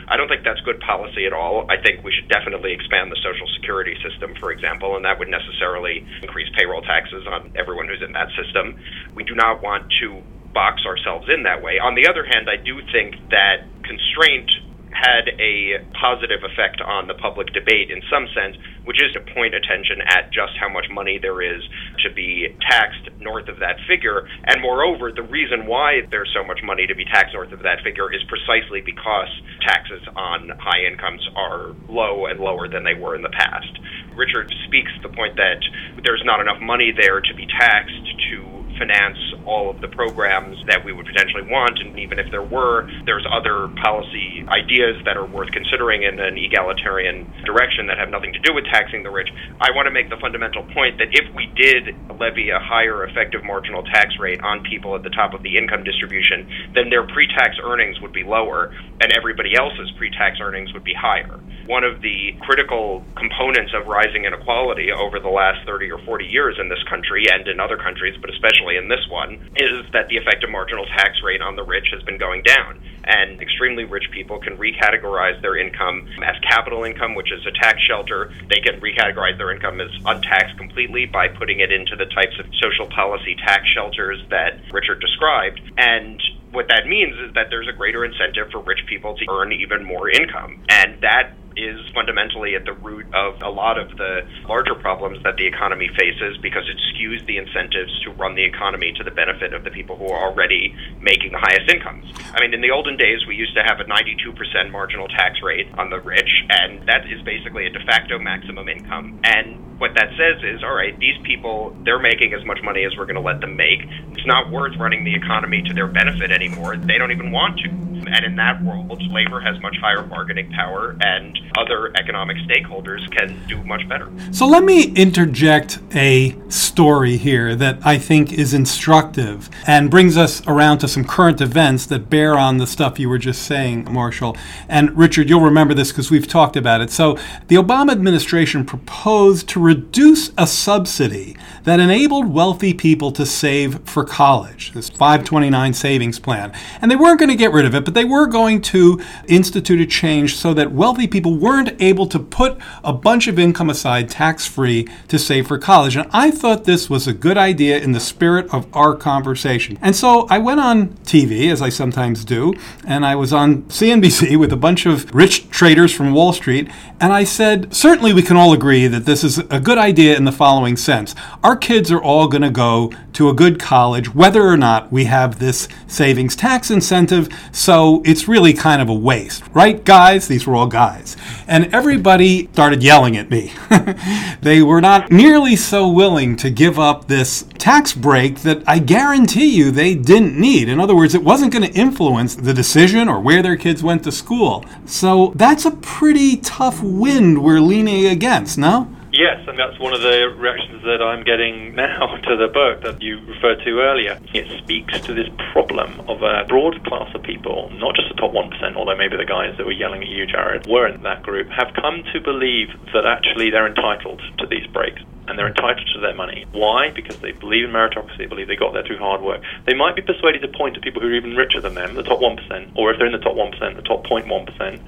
I 0.08 0.16
don't 0.16 0.28
think 0.28 0.44
that's 0.44 0.60
good 0.60 0.78
policy 0.80 1.24
at 1.24 1.32
all. 1.32 1.66
I 1.72 1.80
think 1.80 2.04
we 2.04 2.12
should 2.12 2.28
definitely 2.28 2.72
expand 2.72 3.10
the 3.10 3.16
Social 3.24 3.48
Security 3.56 3.96
system, 4.04 4.36
for 4.38 4.52
example, 4.52 4.96
and 4.96 5.04
that 5.04 5.18
would 5.18 5.32
necessarily 5.32 6.04
increase 6.22 6.48
payroll 6.56 6.82
taxes 6.82 7.26
on 7.26 7.52
everyone 7.56 7.88
who's 7.88 8.04
in 8.04 8.12
that 8.12 8.28
system. 8.36 8.76
We 9.16 9.24
do 9.24 9.34
not 9.34 9.62
want 9.62 9.88
to 10.04 10.20
box 10.52 10.84
ourselves 10.84 11.28
in 11.32 11.42
that 11.44 11.62
way. 11.62 11.80
On 11.80 11.94
the 11.96 12.08
other 12.08 12.24
hand, 12.24 12.48
I 12.48 12.56
do 12.56 12.80
think 12.92 13.16
that 13.32 13.64
constraint 13.84 14.48
had 14.96 15.28
a 15.36 15.84
positive 15.92 16.40
effect 16.40 16.80
on 16.80 17.06
the 17.06 17.14
public 17.20 17.52
debate 17.52 17.90
in 17.92 18.00
some 18.08 18.24
sense, 18.32 18.56
which 18.88 18.96
is 19.02 19.12
to 19.12 19.20
point 19.36 19.52
attention 19.54 20.00
at 20.08 20.32
just 20.32 20.56
how 20.56 20.68
much 20.68 20.88
money 20.90 21.18
there 21.20 21.44
is 21.44 21.60
to 22.00 22.08
be 22.14 22.48
taxed 22.70 23.04
north 23.20 23.48
of 23.48 23.60
that 23.60 23.76
figure. 23.84 24.24
And 24.48 24.62
moreover, 24.62 25.12
the 25.12 25.22
reason 25.28 25.66
why 25.66 26.08
there's 26.10 26.32
so 26.32 26.44
much 26.44 26.60
money 26.64 26.86
to 26.86 26.94
be 26.94 27.04
taxed 27.04 27.34
north 27.34 27.52
of 27.52 27.60
that 27.62 27.84
figure 27.84 28.08
is 28.12 28.24
precisely 28.24 28.80
because 28.80 29.28
taxes 29.60 30.00
on 30.16 30.48
high 30.56 30.88
incomes 30.88 31.20
are 31.36 31.76
low 31.88 32.26
and 32.26 32.40
lower 32.40 32.68
than 32.68 32.84
they 32.84 32.94
were 32.94 33.14
in 33.14 33.22
the 33.22 33.34
past. 33.36 33.68
Richard 34.16 34.48
speaks 34.66 34.90
the 35.02 35.10
point 35.10 35.36
that 35.36 35.60
there's 36.04 36.22
not 36.24 36.40
enough 36.40 36.60
money 36.60 36.92
there 36.96 37.20
to 37.20 37.34
be 37.34 37.46
taxed 37.60 38.06
to 38.30 38.55
finance 38.78 39.18
all 39.44 39.70
of 39.70 39.80
the 39.80 39.88
programs 39.88 40.56
that 40.66 40.84
we 40.84 40.92
would 40.92 41.06
potentially 41.06 41.42
want. 41.48 41.78
And 41.78 41.98
even 41.98 42.18
if 42.18 42.30
there 42.30 42.42
were, 42.42 42.88
there's 43.04 43.26
other 43.30 43.68
policy 43.82 44.44
ideas 44.48 45.02
that 45.04 45.16
are 45.16 45.26
worth 45.26 45.50
considering 45.52 46.02
in 46.02 46.20
an 46.20 46.36
egalitarian 46.36 47.26
direction 47.44 47.86
that 47.86 47.98
have 47.98 48.10
nothing 48.10 48.32
to 48.32 48.40
do 48.40 48.54
with 48.54 48.64
taxing 48.66 49.02
the 49.02 49.10
rich. 49.10 49.28
I 49.60 49.70
want 49.74 49.86
to 49.86 49.94
make 49.94 50.10
the 50.10 50.18
fundamental 50.20 50.64
point 50.74 50.98
that 50.98 51.08
if 51.12 51.26
we 51.34 51.46
did 51.56 51.94
levy 52.18 52.50
a 52.50 52.58
higher 52.58 53.04
effective 53.04 53.44
marginal 53.44 53.82
tax 53.84 54.14
rate 54.18 54.40
on 54.42 54.62
people 54.64 54.94
at 54.94 55.02
the 55.02 55.10
top 55.10 55.34
of 55.34 55.42
the 55.42 55.56
income 55.56 55.84
distribution, 55.84 56.48
then 56.74 56.90
their 56.90 57.06
pre 57.06 57.26
tax 57.28 57.56
earnings 57.62 58.00
would 58.00 58.12
be 58.12 58.24
lower 58.24 58.72
and 59.00 59.12
everybody 59.12 59.54
else's 59.56 59.90
pre 59.96 60.10
tax 60.10 60.38
earnings 60.40 60.72
would 60.72 60.84
be 60.84 60.94
higher. 60.94 61.40
One 61.66 61.82
of 61.82 62.00
the 62.00 62.36
critical 62.42 63.04
components 63.16 63.72
of 63.74 63.86
rising 63.86 64.24
inequality 64.24 64.92
over 64.92 65.18
the 65.18 65.28
last 65.28 65.66
30 65.66 65.90
or 65.90 65.98
40 65.98 66.24
years 66.24 66.56
in 66.60 66.68
this 66.68 66.82
country 66.88 67.26
and 67.30 67.46
in 67.48 67.58
other 67.58 67.76
countries, 67.76 68.16
but 68.20 68.30
especially 68.30 68.76
in 68.76 68.88
this 68.88 69.02
one, 69.10 69.50
is 69.56 69.84
that 69.92 70.06
the 70.08 70.16
effective 70.16 70.48
marginal 70.48 70.86
tax 70.86 71.18
rate 71.24 71.42
on 71.42 71.56
the 71.56 71.64
rich 71.64 71.86
has 71.92 72.02
been 72.04 72.18
going 72.18 72.42
down. 72.42 72.80
And 73.04 73.40
extremely 73.40 73.84
rich 73.84 74.10
people 74.12 74.38
can 74.38 74.56
recategorize 74.56 75.40
their 75.42 75.56
income 75.56 76.08
as 76.22 76.36
capital 76.42 76.84
income, 76.84 77.14
which 77.14 77.32
is 77.32 77.44
a 77.46 77.52
tax 77.52 77.80
shelter. 77.82 78.32
They 78.48 78.60
can 78.60 78.80
recategorize 78.80 79.36
their 79.36 79.52
income 79.52 79.80
as 79.80 79.90
untaxed 80.04 80.56
completely 80.58 81.06
by 81.06 81.28
putting 81.28 81.60
it 81.60 81.72
into 81.72 81.96
the 81.96 82.06
types 82.06 82.38
of 82.38 82.46
social 82.60 82.86
policy 82.86 83.34
tax 83.44 83.66
shelters 83.74 84.22
that 84.30 84.60
Richard 84.72 85.00
described. 85.00 85.60
And 85.76 86.22
what 86.52 86.68
that 86.68 86.86
means 86.86 87.14
is 87.18 87.34
that 87.34 87.50
there's 87.50 87.68
a 87.68 87.72
greater 87.72 88.04
incentive 88.04 88.50
for 88.50 88.60
rich 88.60 88.80
people 88.88 89.16
to 89.16 89.24
earn 89.30 89.52
even 89.52 89.84
more 89.84 90.08
income. 90.08 90.64
And 90.68 91.00
that 91.02 91.32
is 91.56 91.80
fundamentally 91.94 92.54
at 92.54 92.64
the 92.64 92.72
root 92.72 93.06
of 93.14 93.40
a 93.42 93.48
lot 93.48 93.78
of 93.78 93.96
the 93.96 94.22
larger 94.48 94.74
problems 94.74 95.22
that 95.24 95.36
the 95.36 95.46
economy 95.46 95.88
faces 95.96 96.36
because 96.42 96.64
it 96.68 96.76
skews 96.92 97.24
the 97.26 97.36
incentives 97.38 97.92
to 98.04 98.10
run 98.12 98.34
the 98.34 98.44
economy 98.44 98.92
to 98.96 99.02
the 99.02 99.10
benefit 99.10 99.52
of 99.52 99.64
the 99.64 99.70
people 99.70 99.96
who 99.96 100.06
are 100.06 100.30
already 100.30 100.74
making 101.00 101.32
the 101.32 101.38
highest 101.38 101.68
incomes. 101.72 102.04
I 102.34 102.40
mean, 102.40 102.52
in 102.54 102.60
the 102.60 102.70
olden 102.70 102.96
days, 102.96 103.26
we 103.26 103.34
used 103.34 103.54
to 103.54 103.62
have 103.62 103.80
a 103.80 103.84
92% 103.84 104.70
marginal 104.70 105.08
tax 105.08 105.40
rate 105.42 105.66
on 105.78 105.90
the 105.90 106.00
rich, 106.00 106.30
and 106.50 106.86
that 106.88 107.06
is 107.10 107.22
basically 107.22 107.66
a 107.66 107.70
de 107.70 107.80
facto 107.84 108.18
maximum 108.18 108.68
income. 108.68 109.20
And 109.24 109.78
what 109.78 109.92
that 109.94 110.08
says 110.16 110.42
is, 110.42 110.62
all 110.62 110.74
right, 110.74 110.98
these 110.98 111.16
people, 111.24 111.76
they're 111.84 111.98
making 111.98 112.32
as 112.32 112.44
much 112.44 112.58
money 112.62 112.84
as 112.84 112.96
we're 112.96 113.04
going 113.04 113.16
to 113.16 113.24
let 113.24 113.40
them 113.40 113.56
make. 113.56 113.80
It's 114.12 114.26
not 114.26 114.50
worth 114.50 114.76
running 114.78 115.04
the 115.04 115.14
economy 115.14 115.62
to 115.62 115.74
their 115.74 115.86
benefit 115.86 116.30
anymore. 116.30 116.76
They 116.76 116.98
don't 116.98 117.12
even 117.12 117.30
want 117.30 117.60
to. 117.60 117.85
And 118.06 118.24
in 118.24 118.36
that 118.36 118.62
world, 118.62 119.02
labor 119.10 119.40
has 119.40 119.60
much 119.60 119.76
higher 119.80 120.02
bargaining 120.02 120.50
power, 120.52 120.96
and 121.00 121.38
other 121.56 121.92
economic 121.96 122.36
stakeholders 122.38 123.10
can 123.16 123.44
do 123.46 123.62
much 123.64 123.88
better. 123.88 124.10
So 124.32 124.46
let 124.46 124.64
me 124.64 124.92
interject 124.92 125.78
a 125.94 126.36
story 126.48 127.16
here 127.16 127.54
that 127.56 127.78
I 127.84 127.98
think 127.98 128.32
is 128.32 128.54
instructive 128.54 129.50
and 129.66 129.90
brings 129.90 130.16
us 130.16 130.46
around 130.46 130.78
to 130.78 130.88
some 130.88 131.04
current 131.04 131.40
events 131.40 131.86
that 131.86 132.10
bear 132.10 132.36
on 132.36 132.58
the 132.58 132.66
stuff 132.66 132.98
you 132.98 133.08
were 133.08 133.18
just 133.18 133.42
saying, 133.42 133.90
Marshall. 133.92 134.36
And 134.68 134.96
Richard, 134.96 135.28
you'll 135.28 135.40
remember 135.40 135.74
this 135.74 135.90
because 135.90 136.10
we've 136.10 136.28
talked 136.28 136.56
about 136.56 136.80
it. 136.80 136.90
So 136.90 137.18
the 137.48 137.56
Obama 137.56 137.92
administration 137.92 138.64
proposed 138.64 139.48
to 139.50 139.60
reduce 139.60 140.30
a 140.38 140.46
subsidy 140.46 141.36
that 141.64 141.80
enabled 141.80 142.32
wealthy 142.32 142.72
people 142.72 143.10
to 143.12 143.26
save 143.26 143.80
for 143.88 144.04
college, 144.04 144.72
this 144.72 144.88
529 144.88 145.74
savings 145.74 146.18
plan. 146.18 146.52
And 146.80 146.90
they 146.90 146.96
weren't 146.96 147.18
going 147.18 147.30
to 147.30 147.36
get 147.36 147.52
rid 147.52 147.64
of 147.64 147.74
it, 147.74 147.84
but 147.84 147.94
they 147.96 148.04
were 148.04 148.26
going 148.26 148.60
to 148.60 149.00
institute 149.26 149.80
a 149.80 149.86
change 149.86 150.36
so 150.36 150.54
that 150.54 150.70
wealthy 150.70 151.06
people 151.06 151.36
weren't 151.36 151.80
able 151.80 152.06
to 152.06 152.18
put 152.18 152.58
a 152.84 152.92
bunch 152.92 153.26
of 153.26 153.38
income 153.38 153.70
aside 153.70 154.08
tax 154.08 154.46
free 154.46 154.86
to 155.08 155.18
save 155.18 155.48
for 155.48 155.58
college. 155.58 155.96
And 155.96 156.08
I 156.12 156.30
thought 156.30 156.64
this 156.64 156.88
was 156.88 157.08
a 157.08 157.12
good 157.12 157.38
idea 157.38 157.78
in 157.78 157.92
the 157.92 158.00
spirit 158.00 158.52
of 158.52 158.66
our 158.74 158.94
conversation. 158.94 159.78
And 159.80 159.96
so 159.96 160.26
I 160.28 160.38
went 160.38 160.60
on 160.60 160.88
TV, 161.04 161.50
as 161.50 161.62
I 161.62 161.70
sometimes 161.70 162.24
do, 162.24 162.54
and 162.86 163.04
I 163.04 163.16
was 163.16 163.32
on 163.32 163.62
CNBC 163.64 164.36
with 164.40 164.52
a 164.52 164.56
bunch 164.56 164.86
of 164.86 165.12
rich 165.14 165.48
traders 165.50 165.92
from 165.92 166.12
Wall 166.12 166.32
Street, 166.32 166.70
and 167.00 167.12
I 167.12 167.24
said, 167.24 167.74
certainly 167.74 168.12
we 168.12 168.22
can 168.22 168.36
all 168.36 168.52
agree 168.52 168.86
that 168.86 169.04
this 169.04 169.22
is 169.22 169.38
a 169.38 169.60
good 169.60 169.78
idea 169.78 170.16
in 170.16 170.24
the 170.24 170.32
following 170.32 170.76
sense. 170.76 171.14
Our 171.42 171.56
kids 171.56 171.90
are 171.90 172.02
all 172.02 172.28
going 172.28 172.42
to 172.42 172.50
go 172.50 172.92
to 173.14 173.28
a 173.28 173.34
good 173.34 173.58
college, 173.58 174.14
whether 174.14 174.46
or 174.46 174.56
not 174.56 174.92
we 174.92 175.04
have 175.04 175.38
this 175.38 175.68
savings 175.86 176.36
tax 176.36 176.70
incentive, 176.70 177.28
so 177.52 177.85
it's 178.04 178.28
really 178.28 178.52
kind 178.52 178.80
of 178.82 178.88
a 178.88 178.94
waste, 178.94 179.42
right, 179.52 179.84
guys? 179.84 180.28
These 180.28 180.46
were 180.46 180.54
all 180.54 180.66
guys. 180.66 181.16
And 181.46 181.72
everybody 181.74 182.48
started 182.52 182.82
yelling 182.82 183.16
at 183.16 183.30
me. 183.30 183.52
they 184.40 184.62
were 184.62 184.80
not 184.80 185.10
nearly 185.10 185.56
so 185.56 185.88
willing 185.88 186.36
to 186.36 186.50
give 186.50 186.78
up 186.78 187.08
this 187.08 187.44
tax 187.58 187.92
break 187.92 188.40
that 188.40 188.62
I 188.66 188.78
guarantee 188.78 189.56
you 189.56 189.70
they 189.70 189.94
didn't 189.94 190.38
need. 190.38 190.68
In 190.68 190.80
other 190.80 190.96
words, 190.96 191.14
it 191.14 191.22
wasn't 191.22 191.52
going 191.52 191.70
to 191.70 191.78
influence 191.78 192.34
the 192.34 192.54
decision 192.54 193.08
or 193.08 193.20
where 193.20 193.42
their 193.42 193.56
kids 193.56 193.82
went 193.82 194.04
to 194.04 194.12
school. 194.12 194.64
So 194.84 195.32
that's 195.36 195.64
a 195.64 195.70
pretty 195.70 196.36
tough 196.36 196.82
wind 196.82 197.42
we're 197.42 197.60
leaning 197.60 198.06
against, 198.06 198.58
no? 198.58 198.88
Yes, 199.12 199.45
and 199.56 199.72
that's 199.72 199.80
one 199.80 199.94
of 199.94 200.02
the 200.02 200.28
reactions 200.36 200.82
that 200.82 201.00
I'm 201.00 201.24
getting 201.24 201.74
now 201.74 202.16
to 202.28 202.36
the 202.36 202.48
book 202.48 202.82
that 202.82 203.00
you 203.00 203.20
referred 203.24 203.64
to 203.64 203.80
earlier. 203.80 204.20
It 204.34 204.46
speaks 204.62 205.00
to 205.00 205.14
this 205.14 205.28
problem 205.52 205.98
of 206.08 206.20
a 206.20 206.44
broad 206.46 206.84
class 206.84 207.08
of 207.14 207.22
people, 207.22 207.70
not 207.80 207.96
just 207.96 208.08
the 208.10 208.20
top 208.20 208.32
1%, 208.32 208.76
although 208.76 208.96
maybe 208.96 209.16
the 209.16 209.24
guys 209.24 209.56
that 209.56 209.64
were 209.64 209.72
yelling 209.72 210.02
at 210.02 210.08
you, 210.08 210.26
Jared, 210.26 210.66
were 210.66 210.86
in 210.86 211.02
that 211.04 211.22
group, 211.22 211.48
have 211.48 211.72
come 211.72 212.04
to 212.12 212.20
believe 212.20 212.68
that 212.92 213.06
actually 213.06 213.48
they're 213.48 213.66
entitled 213.66 214.20
to 214.38 214.46
these 214.46 214.66
breaks 214.74 215.00
and 215.28 215.38
they're 215.38 215.48
entitled 215.48 215.86
to 215.94 216.00
their 216.00 216.14
money. 216.14 216.46
Why? 216.52 216.90
Because 216.90 217.18
they 217.18 217.32
believe 217.32 217.64
in 217.64 217.70
meritocracy, 217.70 218.18
they 218.18 218.26
believe 218.26 218.48
they 218.48 218.56
got 218.56 218.72
there 218.72 218.84
through 218.84 218.98
hard 218.98 219.22
work. 219.22 219.42
They 219.66 219.74
might 219.74 219.96
be 219.96 220.02
persuaded 220.02 220.42
to 220.42 220.48
point 220.48 220.74
to 220.74 220.80
people 220.80 221.02
who 221.02 221.08
are 221.08 221.14
even 221.14 221.36
richer 221.36 221.60
than 221.60 221.74
them, 221.74 221.94
the 221.94 222.02
top 222.02 222.20
1%, 222.20 222.76
or 222.76 222.92
if 222.92 222.98
they're 222.98 223.06
in 223.06 223.12
the 223.12 223.24
top 223.24 223.34
1%, 223.34 223.76
the 223.76 223.82
top 223.82 224.04
0.1%. 224.04 224.26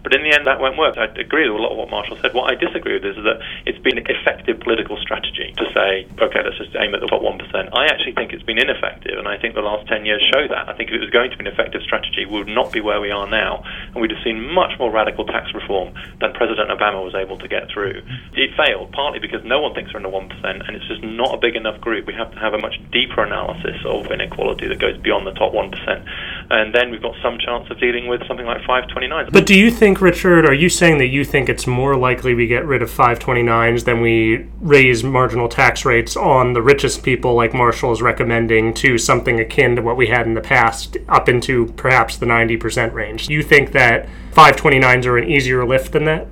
But 0.02 0.14
in 0.14 0.22
the 0.22 0.32
end, 0.32 0.46
that 0.46 0.60
won't 0.60 0.78
work. 0.78 0.96
I 0.96 1.06
agree 1.18 1.48
with 1.48 1.58
a 1.58 1.62
lot 1.62 1.72
of 1.72 1.78
what 1.78 1.90
Marshall 1.90 2.18
said. 2.20 2.34
What 2.34 2.50
I 2.50 2.54
disagree 2.54 2.94
with 2.94 3.04
is 3.04 3.16
that 3.24 3.40
it's 3.66 3.78
been 3.78 3.98
an 3.98 4.06
effective 4.08 4.60
political 4.60 4.96
strategy 4.98 5.54
to 5.56 5.64
say, 5.74 6.06
okay, 6.20 6.40
let's 6.44 6.58
just 6.58 6.74
aim 6.76 6.94
at 6.94 7.00
the 7.00 7.08
top 7.08 7.22
1%. 7.22 7.38
I 7.72 7.86
actually 7.86 8.14
think 8.14 8.32
it's 8.32 8.42
been 8.42 8.58
ineffective, 8.58 9.18
and 9.18 9.28
I 9.28 9.38
think 9.38 9.54
the 9.54 9.66
last 9.66 9.88
10 9.88 10.04
years 10.06 10.22
show 10.32 10.46
that. 10.48 10.68
I 10.68 10.74
think 10.76 10.90
if 10.90 10.96
it 10.96 11.04
was 11.04 11.10
going 11.10 11.30
to 11.30 11.36
be 11.36 11.46
an 11.46 11.52
effective 11.52 11.82
strategy, 11.82 12.26
we 12.26 12.38
would 12.38 12.52
not 12.52 12.72
be 12.72 12.80
where 12.80 13.00
we 13.00 13.10
are 13.10 13.28
now, 13.28 13.62
and 13.94 14.00
we'd 14.00 14.10
have 14.10 14.22
seen 14.24 14.40
much 14.54 14.78
more 14.78 14.90
radical 14.90 15.24
tax 15.26 15.52
reform 15.54 15.94
than 16.20 16.32
President 16.32 16.70
Obama 16.70 17.02
was 17.02 17.14
able 17.14 17.38
to 17.38 17.48
get 17.48 17.70
through. 17.72 18.02
It 18.34 18.54
failed, 18.56 18.92
partly 18.92 19.18
because 19.18 19.44
no 19.44 19.60
one 19.60 19.74
thinks 19.74 19.92
they're 19.92 20.00
in 20.00 20.06
the 20.06 20.14
1%, 20.14 20.27
and 20.42 20.62
it's 20.76 20.86
just 20.86 21.02
not 21.02 21.34
a 21.34 21.38
big 21.38 21.56
enough 21.56 21.80
group. 21.80 22.06
We 22.06 22.14
have 22.14 22.30
to 22.32 22.38
have 22.38 22.54
a 22.54 22.58
much 22.58 22.80
deeper 22.92 23.22
analysis 23.22 23.76
of 23.84 24.10
inequality 24.10 24.66
that 24.68 24.78
goes 24.78 24.96
beyond 24.98 25.26
the 25.26 25.32
top 25.32 25.52
1%. 25.52 26.06
And 26.50 26.74
then 26.74 26.90
we've 26.90 27.02
got 27.02 27.14
some 27.22 27.38
chance 27.38 27.70
of 27.70 27.78
dealing 27.78 28.06
with 28.06 28.26
something 28.26 28.46
like 28.46 28.58
529. 28.58 29.30
But 29.32 29.46
do 29.46 29.58
you 29.58 29.70
think, 29.70 30.00
Richard, 30.00 30.46
are 30.46 30.54
you 30.54 30.68
saying 30.68 30.98
that 30.98 31.08
you 31.08 31.24
think 31.24 31.48
it's 31.48 31.66
more 31.66 31.96
likely 31.96 32.34
we 32.34 32.46
get 32.46 32.64
rid 32.64 32.82
of 32.82 32.90
529s 32.90 33.84
than 33.84 34.00
we 34.00 34.46
raise 34.60 35.04
marginal 35.04 35.48
tax 35.48 35.84
rates 35.84 36.16
on 36.16 36.52
the 36.52 36.62
richest 36.62 37.02
people, 37.02 37.34
like 37.34 37.52
Marshall 37.52 37.92
is 37.92 38.02
recommending, 38.02 38.72
to 38.74 38.98
something 38.98 39.40
akin 39.40 39.76
to 39.76 39.82
what 39.82 39.96
we 39.96 40.06
had 40.06 40.26
in 40.26 40.34
the 40.34 40.40
past, 40.40 40.96
up 41.08 41.28
into 41.28 41.66
perhaps 41.72 42.16
the 42.16 42.26
90% 42.26 42.92
range? 42.92 43.28
You 43.28 43.42
think 43.42 43.72
that 43.72 44.08
529s 44.32 45.06
are 45.06 45.18
an 45.18 45.28
easier 45.28 45.66
lift 45.66 45.92
than 45.92 46.04
that? 46.04 46.28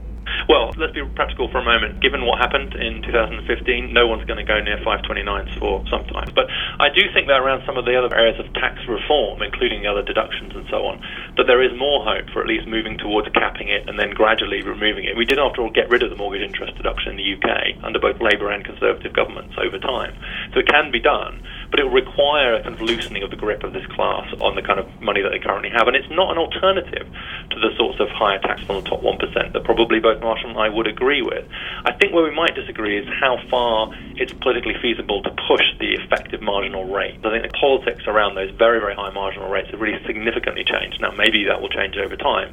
Well, 0.49 0.71
let's 0.79 0.95
be 0.95 1.03
practical 1.19 1.51
for 1.51 1.59
a 1.59 1.67
moment. 1.67 1.99
Given 1.99 2.23
what 2.23 2.39
happened 2.39 2.75
in 2.79 3.03
2015, 3.03 3.93
no 3.93 4.07
one's 4.07 4.23
going 4.31 4.39
to 4.39 4.47
go 4.47 4.63
near 4.63 4.79
529s 4.79 5.59
for 5.59 5.83
some 5.91 6.07
time. 6.07 6.31
But 6.39 6.47
I 6.79 6.87
do 6.87 7.03
think 7.11 7.27
that 7.27 7.43
around 7.43 7.67
some 7.67 7.77
of 7.77 7.85
the 7.85 7.99
other 7.99 8.15
areas 8.15 8.39
of 8.39 8.47
tax 8.55 8.79
reform, 8.87 9.43
including 9.43 9.83
the 9.83 9.91
other 9.91 10.07
deductions 10.07 10.55
and 10.55 10.63
so 10.71 10.87
on, 10.87 11.03
that 11.37 11.51
there 11.51 11.63
is 11.67 11.75
more 11.75 12.07
hope 12.07 12.31
for 12.31 12.41
at 12.43 12.47
least 12.47 12.71
moving 12.71 12.97
towards 12.97 13.27
capping 13.35 13.69
it 13.75 13.91
and 13.91 13.99
then 13.99 14.15
gradually 14.15 14.63
removing 14.63 15.05
it. 15.05 15.17
We 15.19 15.27
did, 15.27 15.43
after 15.43 15.63
all, 15.63 15.71
get 15.71 15.91
rid 15.91 16.07
of 16.07 16.11
the 16.11 16.17
mortgage 16.17 16.47
interest 16.47 16.77
deduction 16.79 17.19
in 17.19 17.19
the 17.19 17.27
UK 17.35 17.83
under 17.83 17.99
both 17.99 18.23
Labour 18.23 18.55
and 18.55 18.65
Conservative 18.65 19.13
governments 19.13 19.59
over 19.59 19.83
time. 19.83 20.15
So 20.55 20.61
it 20.61 20.69
can 20.71 20.95
be 20.95 21.01
done 21.01 21.43
but 21.71 21.81
it 21.81 21.85
will 21.85 21.93
require 21.93 22.55
a 22.55 22.63
kind 22.63 22.75
of 22.75 22.81
loosening 22.81 23.23
of 23.23 23.31
the 23.31 23.37
grip 23.37 23.63
of 23.65 23.73
this 23.73 23.87
class 23.95 24.27
on 24.41 24.55
the 24.55 24.63
kind 24.63 24.79
of 24.79 24.87
money 25.01 25.23
that 25.23 25.31
they 25.31 25.39
currently 25.39 25.71
have. 25.71 25.87
And 25.89 25.97
it's 25.97 26.11
not 26.11 26.31
an 26.31 26.39
alternative 26.39 27.07
to 27.51 27.57
the 27.61 27.71
sorts 27.77 28.01
of 28.01 28.09
higher 28.09 28.39
tax 28.41 28.63
on 28.69 28.83
the 28.83 28.89
top 28.89 29.03
1% 29.03 29.53
that 29.53 29.65
probably 29.65 30.01
both 30.01 30.21
Marshall 30.21 30.51
and 30.51 30.59
I 30.59 30.69
would 30.69 30.87
agree 30.87 31.23
with. 31.23 31.47
I 31.85 31.93
think 31.93 32.13
where 32.13 32.25
we 32.25 32.35
might 32.35 32.55
disagree 32.55 32.99
is 32.99 33.07
how 33.21 33.39
far 33.51 33.93
it's 34.17 34.33
politically 34.33 34.75
feasible 34.81 35.23
to 35.23 35.31
push 35.49 35.65
the 35.79 35.95
effective 35.95 36.43
marginal 36.43 36.85
rate. 36.85 37.19
I 37.25 37.31
think 37.31 37.51
the 37.51 37.59
politics 37.59 38.05
around 38.07 38.35
those 38.35 38.51
very, 38.57 38.81
very 38.81 38.95
high 38.95 39.11
marginal 39.11 39.49
rates 39.49 39.71
have 39.71 39.81
really 39.81 39.99
significantly 40.07 40.65
changed. 40.65 41.01
Now, 41.01 41.13
maybe 41.13 41.45
that 41.49 41.61
will 41.61 41.69
change 41.69 41.97
over 41.97 42.17
time. 42.17 42.53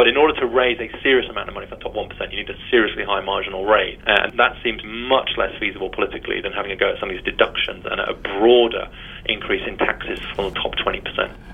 But 0.00 0.08
in 0.08 0.16
order 0.16 0.32
to 0.40 0.46
raise 0.46 0.80
a 0.80 0.88
serious 1.02 1.28
amount 1.28 1.50
of 1.50 1.54
money 1.54 1.66
for 1.66 1.76
the 1.76 1.82
top 1.82 1.92
1%, 1.92 2.08
you 2.32 2.38
need 2.38 2.48
a 2.48 2.56
seriously 2.70 3.04
high 3.04 3.20
marginal 3.20 3.66
rate. 3.66 4.00
And 4.06 4.32
that 4.38 4.56
seems 4.64 4.80
much 4.82 5.28
less 5.36 5.52
feasible 5.60 5.90
politically 5.90 6.40
than 6.40 6.52
having 6.52 6.72
a 6.72 6.76
go 6.76 6.88
at 6.88 6.98
some 6.98 7.10
of 7.10 7.16
these 7.16 7.24
deductions 7.26 7.84
and 7.84 8.00
a 8.00 8.14
broader 8.14 8.88
increase 9.26 9.60
in 9.68 9.76
taxes 9.76 10.18
for 10.34 10.48
the 10.48 10.56
top 10.56 10.72
20%. 10.80 11.04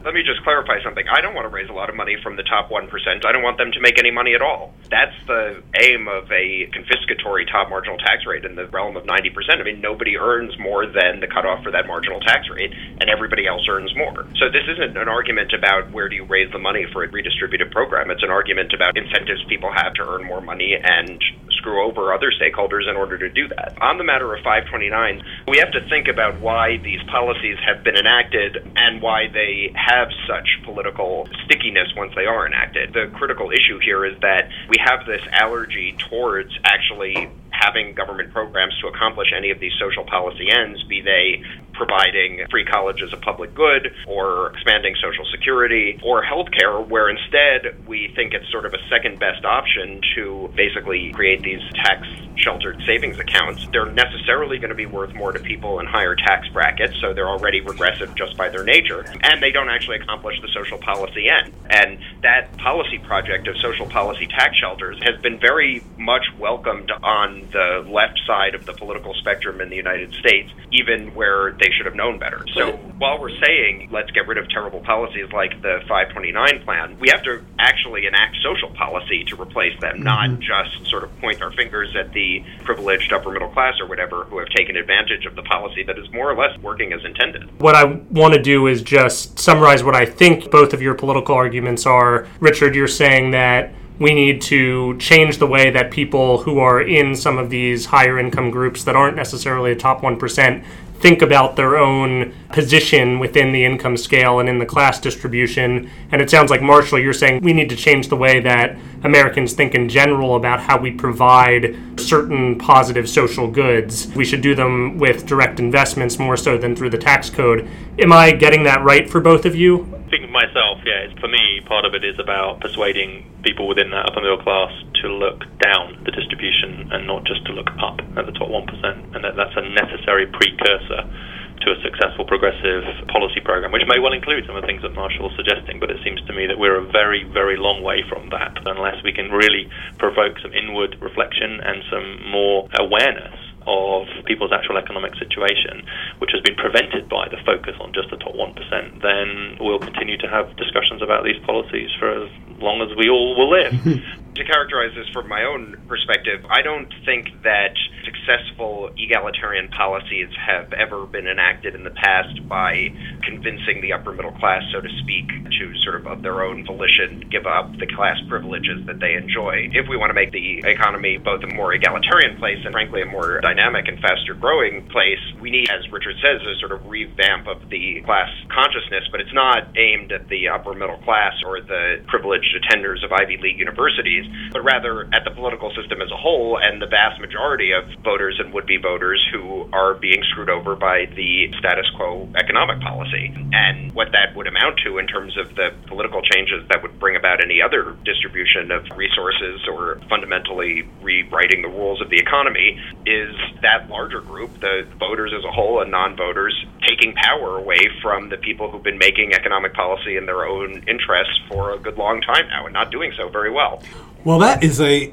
Let 0.04 0.14
me 0.14 0.22
just 0.22 0.42
clarify 0.44 0.78
something. 0.84 1.02
I 1.10 1.20
don't 1.20 1.34
want 1.34 1.50
to 1.50 1.52
raise 1.52 1.68
a 1.68 1.72
lot 1.72 1.90
of 1.90 1.96
money 1.96 2.14
from 2.22 2.36
the 2.36 2.44
top 2.44 2.70
1%. 2.70 2.86
I 3.26 3.32
don't 3.32 3.42
want 3.42 3.58
them 3.58 3.72
to 3.72 3.80
make 3.80 3.98
any 3.98 4.12
money 4.12 4.34
at 4.34 4.42
all. 4.42 4.72
That's 4.88 5.16
the 5.26 5.60
aim 5.82 6.06
of 6.06 6.30
a 6.30 6.70
confiscatory 6.70 7.50
top 7.50 7.68
marginal 7.68 7.98
tax 7.98 8.24
rate 8.26 8.44
in 8.44 8.54
the 8.54 8.68
realm 8.68 8.96
of 8.96 9.04
90%. 9.04 9.34
I 9.58 9.64
mean, 9.64 9.80
nobody 9.80 10.16
earns 10.16 10.56
more 10.60 10.86
than 10.86 11.18
the 11.18 11.26
cutoff 11.26 11.64
for 11.64 11.72
that 11.72 11.88
marginal 11.88 12.20
tax 12.20 12.46
rate, 12.48 12.72
and 12.72 13.10
everybody 13.10 13.48
else 13.48 13.66
earns 13.68 13.90
more. 13.96 14.30
So 14.38 14.46
this 14.46 14.62
isn't 14.70 14.96
an 14.96 15.08
argument 15.08 15.52
about 15.52 15.90
where 15.90 16.08
do 16.08 16.14
you 16.14 16.24
raise 16.24 16.52
the 16.52 16.62
money 16.62 16.86
for 16.92 17.02
a 17.02 17.08
redistributive 17.08 17.72
program. 17.72 18.10
It's 18.10 18.22
an 18.22 18.30
argument 18.36 18.72
about 18.76 18.92
incentives 18.96 19.42
people 19.48 19.72
have 19.72 19.94
to 19.94 20.02
earn 20.04 20.24
more 20.24 20.42
money 20.42 20.76
and 20.76 21.16
screw 21.56 21.80
over 21.88 22.12
other 22.12 22.30
stakeholders 22.36 22.84
in 22.88 22.96
order 22.96 23.16
to 23.16 23.30
do 23.30 23.48
that. 23.48 23.72
On 23.80 23.96
the 23.96 24.04
matter 24.04 24.28
of 24.34 24.44
529, 24.44 25.24
we 25.48 25.56
have 25.58 25.72
to 25.72 25.80
think 25.88 26.06
about 26.06 26.38
why 26.40 26.76
these 26.84 27.00
policies 27.10 27.56
have 27.64 27.82
been 27.82 27.96
enacted 27.96 28.60
and 28.76 29.00
why 29.00 29.28
they 29.32 29.72
have 29.74 30.08
such 30.28 30.46
political 30.64 31.26
stickiness 31.44 31.88
once 31.96 32.12
they 32.14 32.26
are 32.26 32.46
enacted. 32.46 32.92
The 32.92 33.10
critical 33.16 33.50
issue 33.50 33.80
here 33.80 34.04
is 34.04 34.20
that 34.20 34.50
we 34.68 34.76
have 34.84 35.06
this 35.06 35.22
allergy 35.32 35.96
towards 36.10 36.52
actually 36.64 37.30
having 37.50 37.94
government 37.94 38.32
programs 38.32 38.76
to 38.82 38.88
accomplish 38.88 39.28
any 39.34 39.50
of 39.50 39.58
these 39.58 39.72
social 39.80 40.04
policy 40.04 40.46
ends, 40.52 40.82
be 40.84 41.00
they 41.00 41.42
providing 41.76 42.44
free 42.50 42.64
college 42.64 43.02
as 43.02 43.12
a 43.12 43.16
public 43.16 43.54
good 43.54 43.92
or 44.06 44.50
expanding 44.52 44.94
social 45.00 45.24
security 45.30 46.00
or 46.02 46.24
healthcare, 46.24 46.86
where 46.88 47.08
instead 47.08 47.86
we 47.86 48.12
think 48.16 48.34
it's 48.34 48.50
sort 48.50 48.66
of 48.66 48.74
a 48.74 48.88
second 48.88 49.18
best 49.18 49.44
option 49.44 50.00
to 50.14 50.50
basically 50.56 51.12
create 51.12 51.42
these 51.42 51.60
tax 51.74 52.06
sheltered 52.36 52.80
savings 52.86 53.18
accounts. 53.18 53.66
They're 53.72 53.90
necessarily 53.90 54.58
going 54.58 54.70
to 54.70 54.76
be 54.76 54.86
worth 54.86 55.14
more 55.14 55.32
to 55.32 55.38
people 55.40 55.80
in 55.80 55.86
higher 55.86 56.14
tax 56.14 56.48
brackets, 56.48 56.94
so 57.00 57.12
they're 57.14 57.28
already 57.28 57.60
regressive 57.60 58.14
just 58.14 58.36
by 58.36 58.48
their 58.48 58.64
nature, 58.64 59.04
and 59.22 59.42
they 59.42 59.50
don't 59.50 59.70
actually 59.70 59.96
accomplish 59.96 60.40
the 60.42 60.48
social 60.48 60.78
policy 60.78 61.28
end. 61.28 61.52
And 61.70 61.98
that 62.22 62.56
policy 62.58 62.98
project 62.98 63.48
of 63.48 63.56
social 63.58 63.86
policy 63.86 64.26
tax 64.26 64.56
shelters 64.58 64.98
has 65.02 65.20
been 65.22 65.38
very 65.38 65.82
much 65.98 66.26
welcomed 66.38 66.90
on 67.02 67.48
the 67.52 67.86
left 67.88 68.20
side 68.26 68.54
of 68.54 68.66
the 68.66 68.72
political 68.72 69.14
spectrum 69.14 69.60
in 69.60 69.70
the 69.70 69.76
United 69.76 70.12
States, 70.14 70.52
even 70.72 71.14
where 71.14 71.52
they 71.52 71.65
should 71.72 71.86
have 71.86 71.94
known 71.94 72.18
better. 72.18 72.44
So 72.54 72.72
while 72.98 73.20
we're 73.20 73.36
saying 73.44 73.88
let's 73.90 74.10
get 74.10 74.26
rid 74.26 74.38
of 74.38 74.48
terrible 74.48 74.80
policies 74.80 75.30
like 75.32 75.60
the 75.62 75.80
529 75.88 76.64
plan, 76.64 76.98
we 76.98 77.08
have 77.08 77.22
to 77.24 77.44
actually 77.58 78.06
enact 78.06 78.36
social 78.42 78.70
policy 78.70 79.24
to 79.24 79.40
replace 79.40 79.78
them, 79.80 79.96
mm-hmm. 79.96 80.04
not 80.04 80.40
just 80.40 80.88
sort 80.90 81.04
of 81.04 81.20
point 81.20 81.42
our 81.42 81.52
fingers 81.52 81.94
at 81.96 82.12
the 82.12 82.44
privileged 82.64 83.12
upper 83.12 83.30
middle 83.30 83.50
class 83.50 83.74
or 83.80 83.86
whatever 83.86 84.24
who 84.24 84.38
have 84.38 84.48
taken 84.48 84.76
advantage 84.76 85.26
of 85.26 85.34
the 85.36 85.42
policy 85.42 85.82
that 85.82 85.98
is 85.98 86.10
more 86.12 86.30
or 86.30 86.36
less 86.36 86.58
working 86.60 86.92
as 86.92 87.04
intended. 87.04 87.48
What 87.60 87.74
I 87.74 87.84
want 87.84 88.34
to 88.34 88.42
do 88.42 88.66
is 88.66 88.82
just 88.82 89.38
summarize 89.38 89.82
what 89.82 89.94
I 89.94 90.04
think 90.06 90.50
both 90.50 90.72
of 90.72 90.82
your 90.82 90.94
political 90.94 91.34
arguments 91.34 91.86
are. 91.86 92.26
Richard, 92.40 92.74
you're 92.74 92.88
saying 92.88 93.32
that 93.32 93.72
we 93.98 94.12
need 94.12 94.42
to 94.42 94.96
change 94.98 95.38
the 95.38 95.46
way 95.46 95.70
that 95.70 95.90
people 95.90 96.38
who 96.42 96.58
are 96.58 96.80
in 96.80 97.16
some 97.16 97.38
of 97.38 97.50
these 97.50 97.86
higher 97.86 98.18
income 98.18 98.50
groups 98.50 98.84
that 98.84 98.94
aren't 98.94 99.16
necessarily 99.16 99.72
the 99.72 99.80
top 99.80 100.02
1% 100.02 100.64
think 101.00 101.22
about 101.22 101.56
their 101.56 101.76
own 101.76 102.34
position 102.52 103.18
within 103.18 103.52
the 103.52 103.64
income 103.64 103.96
scale 103.96 104.40
and 104.40 104.48
in 104.48 104.58
the 104.58 104.66
class 104.66 105.00
distribution. 105.00 105.90
And 106.10 106.22
it 106.22 106.30
sounds 106.30 106.50
like, 106.50 106.62
Marshall, 106.62 106.98
you're 106.98 107.12
saying 107.12 107.42
we 107.42 107.52
need 107.52 107.68
to 107.70 107.76
change 107.76 108.08
the 108.08 108.16
way 108.16 108.40
that 108.40 108.76
Americans 109.04 109.52
think 109.52 109.74
in 109.74 109.88
general 109.88 110.36
about 110.36 110.60
how 110.60 110.78
we 110.78 110.90
provide 110.90 111.76
certain 112.00 112.58
positive 112.58 113.08
social 113.08 113.48
goods. 113.48 114.08
We 114.14 114.24
should 114.24 114.40
do 114.40 114.54
them 114.54 114.98
with 114.98 115.26
direct 115.26 115.60
investments 115.60 116.18
more 116.18 116.36
so 116.36 116.58
than 116.58 116.74
through 116.74 116.90
the 116.90 116.98
tax 116.98 117.30
code. 117.30 117.68
Am 117.98 118.12
I 118.12 118.32
getting 118.32 118.64
that 118.64 118.82
right 118.82 119.08
for 119.08 119.20
both 119.20 119.44
of 119.44 119.54
you? 119.54 119.86
Speaking 120.08 120.28
for 120.28 120.32
myself, 120.32 120.78
yeah, 120.84 121.12
for 121.20 121.28
me, 121.28 121.60
part 121.66 121.84
of 121.84 121.94
it 121.94 122.04
is 122.04 122.18
about 122.18 122.60
persuading 122.60 123.26
people 123.42 123.66
within 123.68 123.90
that 123.90 124.06
upper 124.06 124.20
middle 124.20 124.42
class 124.42 124.72
to 125.02 125.08
look 125.08 125.44
down 125.58 126.02
the 126.04 126.10
distribution 126.10 126.90
and 126.92 127.06
not 127.06 127.24
just 127.24 127.44
to 127.46 127.52
look 127.52 127.70
up 127.82 128.00
at 128.16 128.26
the 128.26 128.32
top 128.32 128.48
1%, 128.48 129.14
and 129.14 129.24
that 129.24 129.36
that's 129.36 129.56
a 129.56 129.62
necessary 129.62 130.26
precursor 130.26 130.95
to 131.04 131.72
a 131.72 131.78
successful 131.82 132.24
progressive 132.24 132.84
policy 133.08 133.40
program, 133.40 133.72
which 133.72 133.82
may 133.88 133.98
well 133.98 134.12
include 134.12 134.44
some 134.46 134.56
of 134.56 134.62
the 134.62 134.68
things 134.68 134.82
that 134.82 134.94
Marshall 134.94 135.30
is 135.30 135.36
suggesting, 135.36 135.80
but 135.80 135.90
it 135.90 135.98
seems 136.04 136.20
to 136.28 136.32
me 136.32 136.46
that 136.46 136.58
we're 136.58 136.76
a 136.78 136.86
very, 136.92 137.24
very 137.24 137.56
long 137.56 137.82
way 137.82 138.04
from 138.08 138.28
that 138.30 138.54
unless 138.66 139.02
we 139.02 139.12
can 139.12 139.30
really 139.32 139.68
provoke 139.98 140.38
some 140.40 140.52
inward 140.52 140.96
reflection 141.00 141.60
and 141.64 141.82
some 141.90 142.30
more 142.30 142.68
awareness 142.78 143.34
of 143.66 144.06
people's 144.26 144.52
actual 144.52 144.78
economic 144.78 145.14
situation, 145.18 145.82
which 146.18 146.30
has 146.30 146.40
been 146.42 146.54
prevented 146.54 147.08
by 147.08 147.26
the 147.28 147.38
focus 147.44 147.74
on 147.80 147.92
just 147.92 148.10
the 148.10 148.16
top 148.16 148.34
1%, 148.34 149.02
then 149.02 149.58
we'll 149.58 149.82
continue 149.82 150.16
to 150.18 150.28
have 150.28 150.54
discussions 150.56 151.02
about 151.02 151.24
these 151.24 151.38
policies 151.44 151.90
for 151.98 152.06
as 152.14 152.30
long 152.62 152.80
as 152.80 152.94
we 152.96 153.10
all 153.10 153.34
will 153.34 153.50
live. 153.50 153.74
to 154.36 154.44
characterize 154.44 154.92
this 154.94 155.08
from 155.12 155.28
my 155.28 155.44
own 155.44 155.76
perspective, 155.88 156.44
I 156.48 156.62
don't 156.62 156.92
think 157.04 157.32
that 157.42 157.72
successful 158.04 158.90
egalitarian 158.96 159.68
policies 159.68 160.28
have 160.36 160.72
ever 160.72 161.06
been 161.06 161.26
enacted 161.26 161.74
in 161.74 161.84
the 161.84 161.90
past 161.90 162.36
by 162.48 162.92
convincing 163.24 163.80
the 163.80 163.92
upper 163.92 164.12
middle 164.12 164.32
class, 164.36 164.62
so 164.72 164.80
to 164.80 164.88
speak, 165.02 165.26
to 165.26 165.64
sort 165.84 165.96
of 165.96 166.06
of 166.06 166.22
their 166.22 166.42
own 166.42 166.64
volition 166.64 167.24
give 167.30 167.46
up 167.46 167.72
the 167.78 167.86
class 167.96 168.16
privileges 168.28 168.84
that 168.86 169.00
they 169.00 169.14
enjoy. 169.14 169.68
If 169.72 169.88
we 169.88 169.96
want 169.96 170.10
to 170.10 170.18
make 170.18 170.32
the 170.32 170.62
economy 170.68 171.18
both 171.18 171.42
a 171.42 171.50
more 171.54 171.72
egalitarian 171.72 172.38
place 172.38 172.60
and 172.64 172.72
frankly 172.72 173.02
a 173.02 173.06
more 173.06 173.40
dynamic 173.40 173.88
and 173.88 173.98
faster 174.00 174.34
growing 174.34 174.86
place, 174.92 175.20
we 175.40 175.50
need, 175.50 175.70
as 175.70 175.82
Richard 175.90 176.16
says, 176.20 176.44
a 176.44 176.54
sort 176.60 176.72
of 176.72 176.84
revamp 176.86 177.48
of 177.48 177.68
the 177.70 178.02
class 178.04 178.28
consciousness, 178.52 179.08
but 179.10 179.20
it's 179.20 179.34
not 179.34 179.66
aimed 179.76 180.12
at 180.12 180.28
the 180.28 180.48
upper 180.48 180.74
middle 180.74 180.98
class 181.02 181.34
or 181.44 181.60
the 181.60 182.04
privileged 182.06 182.52
attenders 182.60 183.02
of 183.04 183.12
Ivy 183.12 183.38
League 183.40 183.58
universities 183.58 184.25
but 184.52 184.64
rather 184.64 185.08
at 185.12 185.24
the 185.24 185.30
political 185.30 185.72
system 185.74 186.00
as 186.02 186.10
a 186.10 186.16
whole 186.16 186.58
and 186.60 186.80
the 186.80 186.86
vast 186.86 187.20
majority 187.20 187.72
of 187.72 187.84
voters 188.02 188.38
and 188.38 188.52
would 188.52 188.66
be 188.66 188.76
voters 188.76 189.22
who 189.32 189.68
are 189.72 189.94
being 189.94 190.22
screwed 190.30 190.50
over 190.50 190.76
by 190.76 191.06
the 191.16 191.52
status 191.58 191.86
quo 191.96 192.28
economic 192.36 192.80
policy. 192.80 193.32
And 193.52 193.92
what 193.92 194.12
that 194.12 194.36
would 194.36 194.46
amount 194.46 194.80
to 194.84 194.98
in 194.98 195.06
terms 195.06 195.36
of 195.36 195.54
the 195.54 195.74
political 195.86 196.22
changes 196.22 196.66
that 196.68 196.82
would 196.82 196.98
bring 196.98 197.16
about 197.16 197.42
any 197.42 197.62
other 197.62 197.96
distribution 198.04 198.70
of 198.70 198.84
resources 198.96 199.60
or 199.68 200.00
fundamentally 200.08 200.88
rewriting 201.02 201.62
the 201.62 201.68
rules 201.68 202.00
of 202.00 202.10
the 202.10 202.18
economy 202.18 202.78
is 203.06 203.34
that 203.62 203.88
larger 203.88 204.20
group, 204.20 204.60
the 204.60 204.86
voters 204.98 205.32
as 205.36 205.44
a 205.44 205.50
whole 205.50 205.80
and 205.80 205.90
non 205.90 206.16
voters, 206.16 206.54
taking 206.86 207.14
power 207.14 207.58
away 207.58 207.88
from 208.02 208.28
the 208.28 208.36
people 208.36 208.70
who've 208.70 208.82
been 208.82 208.98
making 208.98 209.32
economic 209.32 209.74
policy 209.74 210.16
in 210.16 210.26
their 210.26 210.44
own 210.46 210.82
interests 210.88 211.40
for 211.48 211.72
a 211.72 211.78
good 211.78 211.96
long 211.96 212.20
time 212.20 212.48
now 212.48 212.64
and 212.64 212.72
not 212.72 212.90
doing 212.90 213.12
so 213.16 213.28
very 213.28 213.50
well. 213.50 213.82
Well, 214.26 214.40
that 214.40 214.64
is 214.64 214.80
a 214.80 215.12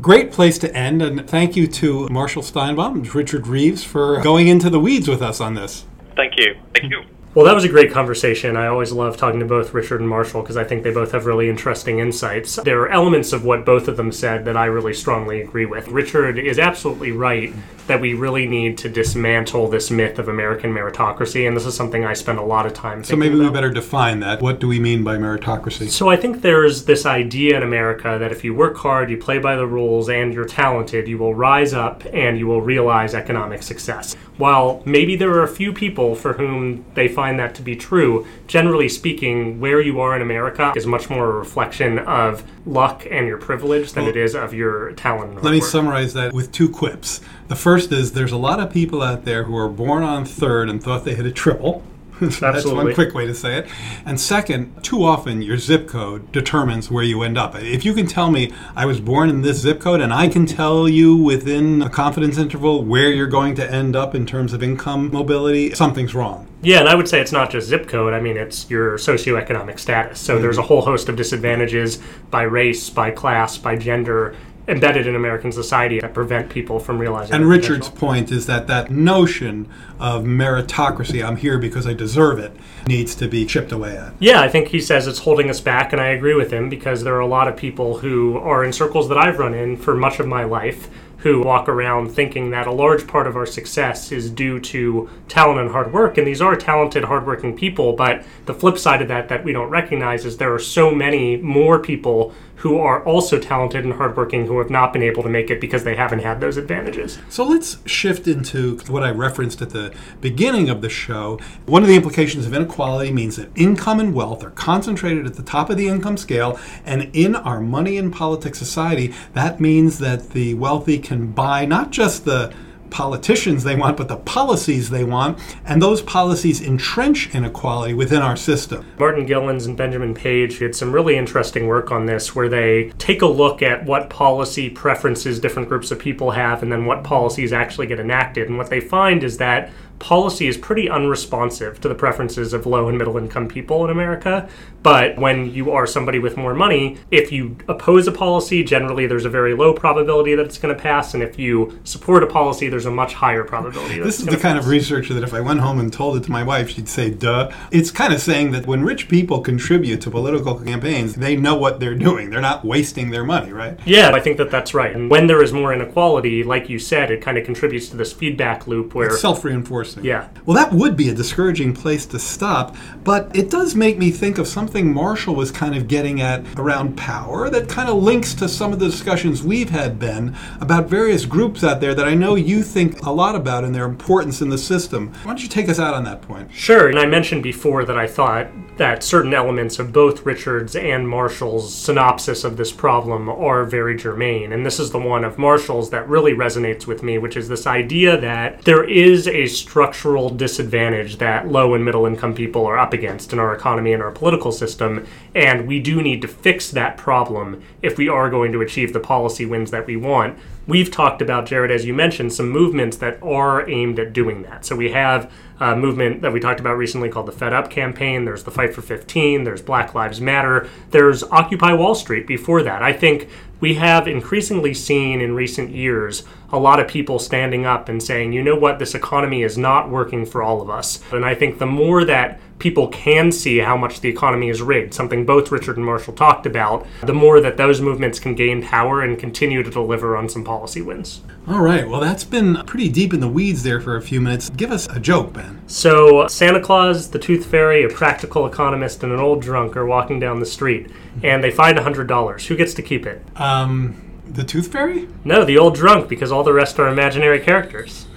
great 0.00 0.30
place 0.30 0.56
to 0.58 0.72
end. 0.72 1.02
And 1.02 1.28
thank 1.28 1.56
you 1.56 1.66
to 1.66 2.08
Marshall 2.10 2.42
Steinbaum 2.42 2.94
and 2.94 3.12
Richard 3.12 3.48
Reeves 3.48 3.82
for 3.82 4.22
going 4.22 4.46
into 4.46 4.70
the 4.70 4.78
weeds 4.78 5.08
with 5.08 5.20
us 5.20 5.40
on 5.40 5.54
this. 5.54 5.84
Thank 6.14 6.34
you. 6.38 6.54
Thank 6.72 6.92
you. 6.92 7.02
Well, 7.34 7.46
that 7.46 7.54
was 7.54 7.64
a 7.64 7.68
great 7.70 7.90
conversation. 7.90 8.58
I 8.58 8.66
always 8.66 8.92
love 8.92 9.16
talking 9.16 9.40
to 9.40 9.46
both 9.46 9.72
Richard 9.72 10.00
and 10.00 10.08
Marshall 10.08 10.42
because 10.42 10.58
I 10.58 10.64
think 10.64 10.82
they 10.82 10.90
both 10.90 11.12
have 11.12 11.24
really 11.24 11.48
interesting 11.48 11.98
insights. 11.98 12.56
There 12.56 12.82
are 12.82 12.90
elements 12.90 13.32
of 13.32 13.42
what 13.42 13.64
both 13.64 13.88
of 13.88 13.96
them 13.96 14.12
said 14.12 14.44
that 14.44 14.54
I 14.54 14.66
really 14.66 14.92
strongly 14.92 15.40
agree 15.40 15.64
with. 15.64 15.88
Richard 15.88 16.38
is 16.38 16.58
absolutely 16.58 17.10
right 17.10 17.54
that 17.86 18.02
we 18.02 18.12
really 18.12 18.46
need 18.46 18.76
to 18.78 18.88
dismantle 18.90 19.68
this 19.68 19.90
myth 19.90 20.18
of 20.18 20.28
American 20.28 20.72
meritocracy, 20.74 21.48
and 21.48 21.56
this 21.56 21.64
is 21.64 21.74
something 21.74 22.04
I 22.04 22.12
spend 22.12 22.38
a 22.38 22.42
lot 22.42 22.66
of 22.66 22.74
time. 22.74 23.02
So 23.02 23.16
maybe 23.16 23.34
about. 23.34 23.44
we 23.44 23.50
better 23.50 23.70
define 23.70 24.20
that. 24.20 24.42
What 24.42 24.60
do 24.60 24.68
we 24.68 24.78
mean 24.78 25.02
by 25.02 25.16
meritocracy? 25.16 25.88
So 25.88 26.10
I 26.10 26.16
think 26.16 26.42
there's 26.42 26.84
this 26.84 27.06
idea 27.06 27.56
in 27.56 27.62
America 27.62 28.18
that 28.20 28.30
if 28.30 28.44
you 28.44 28.54
work 28.54 28.76
hard, 28.76 29.10
you 29.10 29.16
play 29.16 29.38
by 29.38 29.56
the 29.56 29.66
rules, 29.66 30.10
and 30.10 30.34
you're 30.34 30.44
talented, 30.44 31.08
you 31.08 31.16
will 31.16 31.34
rise 31.34 31.72
up 31.72 32.04
and 32.12 32.38
you 32.38 32.46
will 32.46 32.60
realize 32.60 33.14
economic 33.14 33.62
success. 33.62 34.16
While 34.38 34.82
maybe 34.84 35.16
there 35.16 35.30
are 35.30 35.42
a 35.42 35.48
few 35.48 35.72
people 35.72 36.14
for 36.14 36.34
whom 36.34 36.84
they 36.94 37.08
find 37.08 37.38
that 37.38 37.54
to 37.56 37.62
be 37.62 37.76
true, 37.76 38.26
generally 38.46 38.88
speaking, 38.88 39.60
where 39.60 39.80
you 39.80 40.00
are 40.00 40.16
in 40.16 40.22
America 40.22 40.72
is 40.74 40.86
much 40.86 41.10
more 41.10 41.30
a 41.30 41.32
reflection 41.32 41.98
of 41.98 42.42
luck 42.64 43.06
and 43.10 43.26
your 43.26 43.38
privilege 43.38 43.92
than 43.92 44.04
well, 44.04 44.10
it 44.10 44.16
is 44.16 44.34
of 44.34 44.54
your 44.54 44.92
talent. 44.92 45.42
Let 45.42 45.52
me 45.52 45.60
summarize 45.60 46.14
that 46.14 46.32
with 46.32 46.50
two 46.52 46.68
quips. 46.68 47.20
The 47.48 47.56
first 47.56 47.92
is 47.92 48.12
there's 48.12 48.32
a 48.32 48.38
lot 48.38 48.60
of 48.60 48.72
people 48.72 49.02
out 49.02 49.24
there 49.24 49.44
who 49.44 49.56
are 49.56 49.68
born 49.68 50.02
on 50.02 50.24
third 50.24 50.68
and 50.68 50.82
thought 50.82 51.04
they 51.04 51.14
hit 51.14 51.26
a 51.26 51.32
triple. 51.32 51.82
That's 52.28 52.64
one 52.64 52.94
quick 52.94 53.14
way 53.14 53.26
to 53.26 53.34
say 53.34 53.58
it. 53.58 53.68
And 54.04 54.20
second, 54.20 54.82
too 54.82 55.04
often 55.04 55.42
your 55.42 55.58
zip 55.58 55.88
code 55.88 56.30
determines 56.32 56.90
where 56.90 57.04
you 57.04 57.22
end 57.22 57.38
up. 57.38 57.54
If 57.56 57.84
you 57.84 57.94
can 57.94 58.06
tell 58.06 58.30
me 58.30 58.52
I 58.76 58.86
was 58.86 59.00
born 59.00 59.28
in 59.28 59.42
this 59.42 59.58
zip 59.58 59.80
code 59.80 60.00
and 60.00 60.12
I 60.12 60.28
can 60.28 60.46
tell 60.46 60.88
you 60.88 61.16
within 61.16 61.82
a 61.82 61.90
confidence 61.90 62.38
interval 62.38 62.84
where 62.84 63.10
you're 63.10 63.26
going 63.26 63.54
to 63.56 63.70
end 63.70 63.96
up 63.96 64.14
in 64.14 64.26
terms 64.26 64.52
of 64.52 64.62
income 64.62 65.10
mobility, 65.12 65.74
something's 65.74 66.14
wrong 66.14 66.48
Yeah, 66.62 66.80
and 66.80 66.88
I 66.88 66.94
would 66.94 67.08
say 67.08 67.20
it's 67.20 67.32
not 67.32 67.50
just 67.50 67.68
zip 67.68 67.88
code. 67.88 68.14
I 68.14 68.20
mean, 68.20 68.36
it's 68.36 68.70
your 68.70 68.96
socioeconomic 68.96 69.78
status. 69.78 70.20
So 70.20 70.34
mm-hmm. 70.34 70.42
there's 70.42 70.58
a 70.58 70.62
whole 70.62 70.82
host 70.82 71.08
of 71.08 71.16
disadvantages 71.16 72.00
by 72.30 72.42
race, 72.42 72.90
by 72.90 73.10
class, 73.10 73.58
by 73.58 73.76
gender 73.76 74.36
embedded 74.68 75.06
in 75.06 75.16
American 75.16 75.50
society 75.50 76.00
that 76.00 76.14
prevent 76.14 76.48
people 76.50 76.78
from 76.78 76.98
realizing. 76.98 77.34
And 77.34 77.48
Richard's 77.48 77.88
potential. 77.88 78.08
point 78.08 78.32
is 78.32 78.46
that 78.46 78.66
that 78.68 78.90
notion 78.90 79.68
of 79.98 80.24
meritocracy, 80.24 81.24
I'm 81.24 81.36
here 81.36 81.58
because 81.58 81.86
I 81.86 81.94
deserve 81.94 82.38
it, 82.38 82.52
needs 82.86 83.14
to 83.16 83.28
be 83.28 83.44
chipped 83.44 83.72
away 83.72 83.96
at. 83.96 84.14
Yeah, 84.20 84.40
I 84.40 84.48
think 84.48 84.68
he 84.68 84.80
says 84.80 85.06
it's 85.06 85.18
holding 85.18 85.50
us 85.50 85.60
back, 85.60 85.92
and 85.92 86.00
I 86.00 86.08
agree 86.08 86.34
with 86.34 86.52
him 86.52 86.68
because 86.68 87.02
there 87.02 87.14
are 87.14 87.20
a 87.20 87.26
lot 87.26 87.48
of 87.48 87.56
people 87.56 87.98
who 87.98 88.38
are 88.38 88.64
in 88.64 88.72
circles 88.72 89.08
that 89.08 89.18
I've 89.18 89.38
run 89.38 89.54
in 89.54 89.76
for 89.76 89.94
much 89.94 90.20
of 90.20 90.26
my 90.26 90.44
life 90.44 90.88
who 91.22 91.40
walk 91.40 91.68
around 91.68 92.10
thinking 92.10 92.50
that 92.50 92.66
a 92.66 92.72
large 92.72 93.06
part 93.06 93.28
of 93.28 93.36
our 93.36 93.46
success 93.46 94.10
is 94.10 94.28
due 94.28 94.58
to 94.58 95.08
talent 95.28 95.60
and 95.60 95.70
hard 95.70 95.92
work. 95.92 96.18
And 96.18 96.26
these 96.26 96.40
are 96.40 96.56
talented, 96.56 97.04
hardworking 97.04 97.56
people, 97.56 97.92
but 97.92 98.24
the 98.46 98.54
flip 98.54 98.76
side 98.76 99.00
of 99.00 99.08
that 99.08 99.28
that 99.28 99.44
we 99.44 99.52
don't 99.52 99.70
recognize 99.70 100.24
is 100.24 100.36
there 100.36 100.52
are 100.52 100.58
so 100.58 100.92
many 100.92 101.36
more 101.36 101.78
people 101.78 102.34
who 102.62 102.78
are 102.78 103.02
also 103.02 103.40
talented 103.40 103.84
and 103.84 103.94
hardworking 103.94 104.46
who 104.46 104.58
have 104.58 104.70
not 104.70 104.92
been 104.92 105.02
able 105.02 105.20
to 105.20 105.28
make 105.28 105.50
it 105.50 105.60
because 105.60 105.82
they 105.82 105.96
haven't 105.96 106.20
had 106.20 106.40
those 106.40 106.56
advantages. 106.56 107.18
So 107.28 107.42
let's 107.42 107.78
shift 107.86 108.28
into 108.28 108.78
what 108.86 109.02
I 109.02 109.10
referenced 109.10 109.60
at 109.62 109.70
the 109.70 109.92
beginning 110.20 110.70
of 110.70 110.80
the 110.80 110.88
show. 110.88 111.40
One 111.66 111.82
of 111.82 111.88
the 111.88 111.96
implications 111.96 112.46
of 112.46 112.54
inequality 112.54 113.10
means 113.10 113.34
that 113.34 113.48
income 113.56 113.98
and 113.98 114.14
wealth 114.14 114.44
are 114.44 114.50
concentrated 114.50 115.26
at 115.26 115.34
the 115.34 115.42
top 115.42 115.70
of 115.70 115.76
the 115.76 115.88
income 115.88 116.16
scale, 116.16 116.56
and 116.84 117.10
in 117.12 117.34
our 117.34 117.60
money 117.60 117.98
and 117.98 118.12
politics 118.12 118.60
society, 118.60 119.12
that 119.32 119.60
means 119.60 119.98
that 119.98 120.30
the 120.30 120.54
wealthy 120.54 121.00
can 121.00 121.32
buy 121.32 121.64
not 121.64 121.90
just 121.90 122.24
the 122.24 122.54
politicians 122.92 123.64
they 123.64 123.74
want, 123.74 123.96
but 123.96 124.08
the 124.08 124.16
policies 124.16 124.90
they 124.90 125.02
want, 125.02 125.38
and 125.64 125.82
those 125.82 126.02
policies 126.02 126.60
entrench 126.60 127.34
inequality 127.34 127.94
within 127.94 128.22
our 128.22 128.36
system. 128.36 128.86
Martin 128.98 129.26
Gilens 129.26 129.66
and 129.66 129.76
Benjamin 129.76 130.14
Page 130.14 130.58
did 130.58 130.76
some 130.76 130.92
really 130.92 131.16
interesting 131.16 131.66
work 131.66 131.90
on 131.90 132.06
this 132.06 132.34
where 132.34 132.48
they 132.48 132.92
take 132.98 133.22
a 133.22 133.26
look 133.26 133.62
at 133.62 133.84
what 133.84 134.10
policy 134.10 134.70
preferences 134.70 135.40
different 135.40 135.68
groups 135.68 135.90
of 135.90 135.98
people 135.98 136.30
have 136.30 136.62
and 136.62 136.70
then 136.70 136.86
what 136.86 137.02
policies 137.02 137.52
actually 137.52 137.86
get 137.86 137.98
enacted. 137.98 138.48
And 138.48 138.58
what 138.58 138.70
they 138.70 138.80
find 138.80 139.24
is 139.24 139.38
that 139.38 139.70
policy 140.02 140.48
is 140.48 140.58
pretty 140.58 140.90
unresponsive 140.90 141.80
to 141.80 141.88
the 141.88 141.94
preferences 141.94 142.52
of 142.52 142.66
low 142.66 142.88
and 142.88 142.98
middle 142.98 143.16
income 143.16 143.46
people 143.46 143.84
in 143.84 143.90
America. 143.90 144.48
But 144.82 145.16
when 145.16 145.54
you 145.54 145.70
are 145.70 145.86
somebody 145.86 146.18
with 146.18 146.36
more 146.36 146.54
money, 146.54 146.98
if 147.12 147.30
you 147.30 147.56
oppose 147.68 148.08
a 148.08 148.12
policy, 148.12 148.64
generally 148.64 149.06
there's 149.06 149.24
a 149.24 149.30
very 149.30 149.54
low 149.54 149.72
probability 149.72 150.34
that 150.34 150.44
it's 150.44 150.58
going 150.58 150.74
to 150.74 150.82
pass. 150.82 151.14
And 151.14 151.22
if 151.22 151.38
you 151.38 151.78
support 151.84 152.24
a 152.24 152.26
policy, 152.26 152.68
there's 152.68 152.84
a 152.84 152.90
much 152.90 153.14
higher 153.14 153.44
probability 153.44 153.98
that 153.98 154.04
This 154.04 154.16
it's 154.16 154.20
is 154.20 154.24
the 154.24 154.32
gonna 154.32 154.42
kind 154.42 154.58
of 154.58 154.66
research 154.66 155.08
that 155.08 155.22
if 155.22 155.32
I 155.32 155.40
went 155.40 155.60
home 155.60 155.78
and 155.78 155.92
told 155.92 156.16
it 156.16 156.24
to 156.24 156.32
my 156.32 156.42
wife, 156.42 156.70
she'd 156.70 156.88
say, 156.88 157.10
duh. 157.10 157.52
It's 157.70 157.92
kind 157.92 158.12
of 158.12 158.20
saying 158.20 158.50
that 158.52 158.66
when 158.66 158.82
rich 158.82 159.08
people 159.08 159.40
contribute 159.40 160.00
to 160.00 160.10
political 160.10 160.58
campaigns, 160.58 161.14
they 161.14 161.36
know 161.36 161.54
what 161.54 161.78
they're 161.78 161.94
doing. 161.94 162.30
They're 162.30 162.40
not 162.40 162.64
wasting 162.64 163.10
their 163.10 163.24
money, 163.24 163.52
right? 163.52 163.78
Yeah, 163.84 164.10
I 164.10 164.18
think 164.18 164.36
that 164.38 164.50
that's 164.50 164.74
right. 164.74 164.92
And 164.92 165.08
when 165.08 165.28
there 165.28 165.44
is 165.44 165.52
more 165.52 165.72
inequality, 165.72 166.42
like 166.42 166.68
you 166.68 166.80
said, 166.80 167.12
it 167.12 167.22
kind 167.22 167.38
of 167.38 167.44
contributes 167.44 167.88
to 167.90 167.96
this 167.96 168.12
feedback 168.12 168.66
loop 168.66 168.96
where 168.96 169.16
Self 169.16 169.44
reinforcing. 169.44 169.91
Yeah. 170.00 170.28
Well, 170.46 170.56
that 170.56 170.72
would 170.72 170.96
be 170.96 171.08
a 171.08 171.14
discouraging 171.14 171.74
place 171.74 172.06
to 172.06 172.18
stop, 172.18 172.76
but 173.04 173.34
it 173.36 173.50
does 173.50 173.74
make 173.74 173.98
me 173.98 174.10
think 174.10 174.38
of 174.38 174.46
something 174.48 174.92
Marshall 174.92 175.34
was 175.34 175.50
kind 175.50 175.76
of 175.76 175.88
getting 175.88 176.20
at 176.20 176.42
around 176.58 176.96
power 176.96 177.50
that 177.50 177.68
kind 177.68 177.88
of 177.88 178.02
links 178.02 178.34
to 178.34 178.48
some 178.48 178.72
of 178.72 178.78
the 178.78 178.86
discussions 178.86 179.42
we've 179.42 179.70
had, 179.70 179.98
Ben, 179.98 180.36
about 180.60 180.86
various 180.86 181.26
groups 181.26 181.64
out 181.64 181.80
there 181.80 181.94
that 181.94 182.06
I 182.06 182.14
know 182.14 182.34
you 182.34 182.62
think 182.62 183.04
a 183.04 183.10
lot 183.10 183.34
about 183.34 183.64
and 183.64 183.74
their 183.74 183.84
importance 183.84 184.40
in 184.40 184.48
the 184.48 184.58
system. 184.58 185.12
Why 185.22 185.32
don't 185.32 185.42
you 185.42 185.48
take 185.48 185.68
us 185.68 185.78
out 185.78 185.94
on 185.94 186.04
that 186.04 186.22
point? 186.22 186.52
Sure, 186.52 186.88
and 186.88 186.98
I 186.98 187.06
mentioned 187.06 187.42
before 187.42 187.84
that 187.84 187.98
I 187.98 188.06
thought 188.06 188.48
that 188.76 189.02
certain 189.02 189.34
elements 189.34 189.78
of 189.78 189.92
both 189.92 190.24
Richard's 190.24 190.74
and 190.74 191.08
Marshall's 191.08 191.74
synopsis 191.74 192.42
of 192.42 192.56
this 192.56 192.72
problem 192.72 193.28
are 193.28 193.64
very 193.64 193.96
germane. 193.96 194.52
And 194.52 194.64
this 194.64 194.80
is 194.80 194.90
the 194.90 194.98
one 194.98 195.24
of 195.24 195.38
Marshall's 195.38 195.90
that 195.90 196.08
really 196.08 196.32
resonates 196.32 196.86
with 196.86 197.02
me, 197.02 197.18
which 197.18 197.36
is 197.36 197.48
this 197.48 197.66
idea 197.66 198.18
that 198.20 198.62
there 198.62 198.84
is 198.84 199.28
a 199.28 199.46
structural 199.46 200.30
disadvantage 200.30 201.18
that 201.18 201.48
low 201.48 201.74
and 201.74 201.84
middle 201.84 202.06
income 202.06 202.34
people 202.34 202.66
are 202.66 202.78
up 202.78 202.92
against 202.92 203.32
in 203.32 203.38
our 203.38 203.54
economy 203.54 203.92
and 203.92 204.02
our 204.02 204.10
political 204.10 204.52
system. 204.52 205.06
And 205.34 205.66
we 205.66 205.78
do 205.78 206.00
need 206.02 206.22
to 206.22 206.28
fix 206.28 206.70
that 206.70 206.96
problem 206.96 207.62
if 207.82 207.98
we 207.98 208.08
are 208.08 208.30
going 208.30 208.52
to 208.52 208.62
achieve 208.62 208.92
the 208.92 209.00
policy 209.00 209.44
wins 209.44 209.70
that 209.70 209.86
we 209.86 209.96
want. 209.96 210.38
We've 210.66 210.90
talked 210.90 211.20
about, 211.20 211.46
Jared, 211.46 211.72
as 211.72 211.84
you 211.84 211.92
mentioned, 211.92 212.32
some 212.32 212.48
movements 212.48 212.96
that 212.98 213.20
are 213.22 213.68
aimed 213.68 213.98
at 213.98 214.12
doing 214.12 214.42
that. 214.42 214.64
So 214.64 214.76
we 214.76 214.92
have 214.92 215.32
a 215.58 215.74
movement 215.74 216.22
that 216.22 216.32
we 216.32 216.38
talked 216.38 216.60
about 216.60 216.76
recently 216.76 217.08
called 217.08 217.26
the 217.26 217.32
Fed 217.32 217.52
Up 217.52 217.68
campaign. 217.68 218.24
There's 218.24 218.44
the 218.44 218.50
Fight 218.52 218.74
for 218.74 218.82
15. 218.82 219.44
There's 219.44 219.62
Black 219.62 219.94
Lives 219.94 220.20
Matter. 220.20 220.68
There's 220.90 221.24
Occupy 221.24 221.72
Wall 221.72 221.94
Street 221.94 222.26
before 222.26 222.62
that. 222.62 222.82
I 222.82 222.92
think 222.92 223.28
we 223.62 223.74
have 223.74 224.08
increasingly 224.08 224.74
seen 224.74 225.20
in 225.20 225.36
recent 225.36 225.70
years 225.70 226.24
a 226.50 226.58
lot 226.58 226.80
of 226.80 226.88
people 226.88 227.18
standing 227.18 227.64
up 227.64 227.88
and 227.88 228.02
saying, 228.02 228.32
you 228.32 228.42
know 228.42 228.56
what, 228.56 228.78
this 228.80 228.94
economy 228.94 229.42
is 229.42 229.56
not 229.56 229.88
working 229.88 230.26
for 230.26 230.42
all 230.42 230.60
of 230.60 230.68
us. 230.68 231.00
And 231.12 231.24
I 231.24 231.34
think 231.34 231.58
the 231.58 231.66
more 231.66 232.04
that 232.04 232.40
people 232.58 232.86
can 232.88 233.32
see 233.32 233.58
how 233.58 233.76
much 233.76 234.00
the 234.00 234.08
economy 234.08 234.48
is 234.48 234.62
rigged, 234.62 234.94
something 234.94 235.26
both 235.26 235.50
Richard 235.50 235.76
and 235.76 235.84
Marshall 235.84 236.14
talked 236.14 236.46
about, 236.46 236.86
the 237.02 237.12
more 237.12 237.40
that 237.40 237.56
those 237.56 237.80
movements 237.80 238.20
can 238.20 238.36
gain 238.36 238.62
power 238.62 239.02
and 239.02 239.18
continue 239.18 239.64
to 239.64 239.70
deliver 239.70 240.16
on 240.16 240.28
some 240.28 240.44
policy 240.44 240.80
wins. 240.80 241.22
All 241.48 241.60
right, 241.60 241.88
well, 241.88 242.00
that's 242.00 242.22
been 242.22 242.62
pretty 242.66 242.88
deep 242.88 243.12
in 243.12 243.18
the 243.18 243.28
weeds 243.28 243.64
there 243.64 243.80
for 243.80 243.96
a 243.96 244.02
few 244.02 244.20
minutes. 244.20 244.48
Give 244.50 244.70
us 244.70 244.86
a 244.88 245.00
joke, 245.00 245.32
Ben. 245.32 245.60
So, 245.66 246.28
Santa 246.28 246.60
Claus, 246.60 247.10
the 247.10 247.18
Tooth 247.18 247.46
Fairy, 247.46 247.82
a 247.82 247.88
practical 247.88 248.46
economist, 248.46 249.02
and 249.02 249.12
an 249.12 249.18
old 249.18 249.42
drunk 249.42 249.76
are 249.76 249.84
walking 249.84 250.20
down 250.20 250.38
the 250.38 250.46
street, 250.46 250.88
and 251.24 251.42
they 251.42 251.50
find 251.50 251.76
$100. 251.76 252.46
Who 252.46 252.54
gets 252.54 252.74
to 252.74 252.82
keep 252.82 253.06
it? 253.06 253.24
Uh, 253.34 253.51
Um, 253.52 253.96
the 254.26 254.44
Tooth 254.44 254.72
Fairy? 254.72 255.08
No, 255.24 255.44
the 255.44 255.58
old 255.58 255.74
drunk, 255.74 256.08
because 256.08 256.32
all 256.32 256.44
the 256.44 256.52
rest 256.52 256.78
are 256.78 256.88
imaginary 256.88 257.40
characters. 257.40 258.06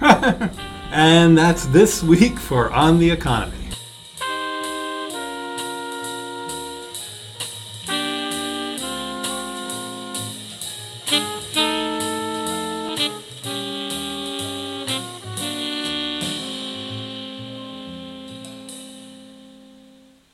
And 0.90 1.36
that's 1.36 1.66
this 1.66 2.02
week 2.02 2.38
for 2.38 2.70
On 2.70 2.98
the 2.98 3.10
Economy. 3.10 3.65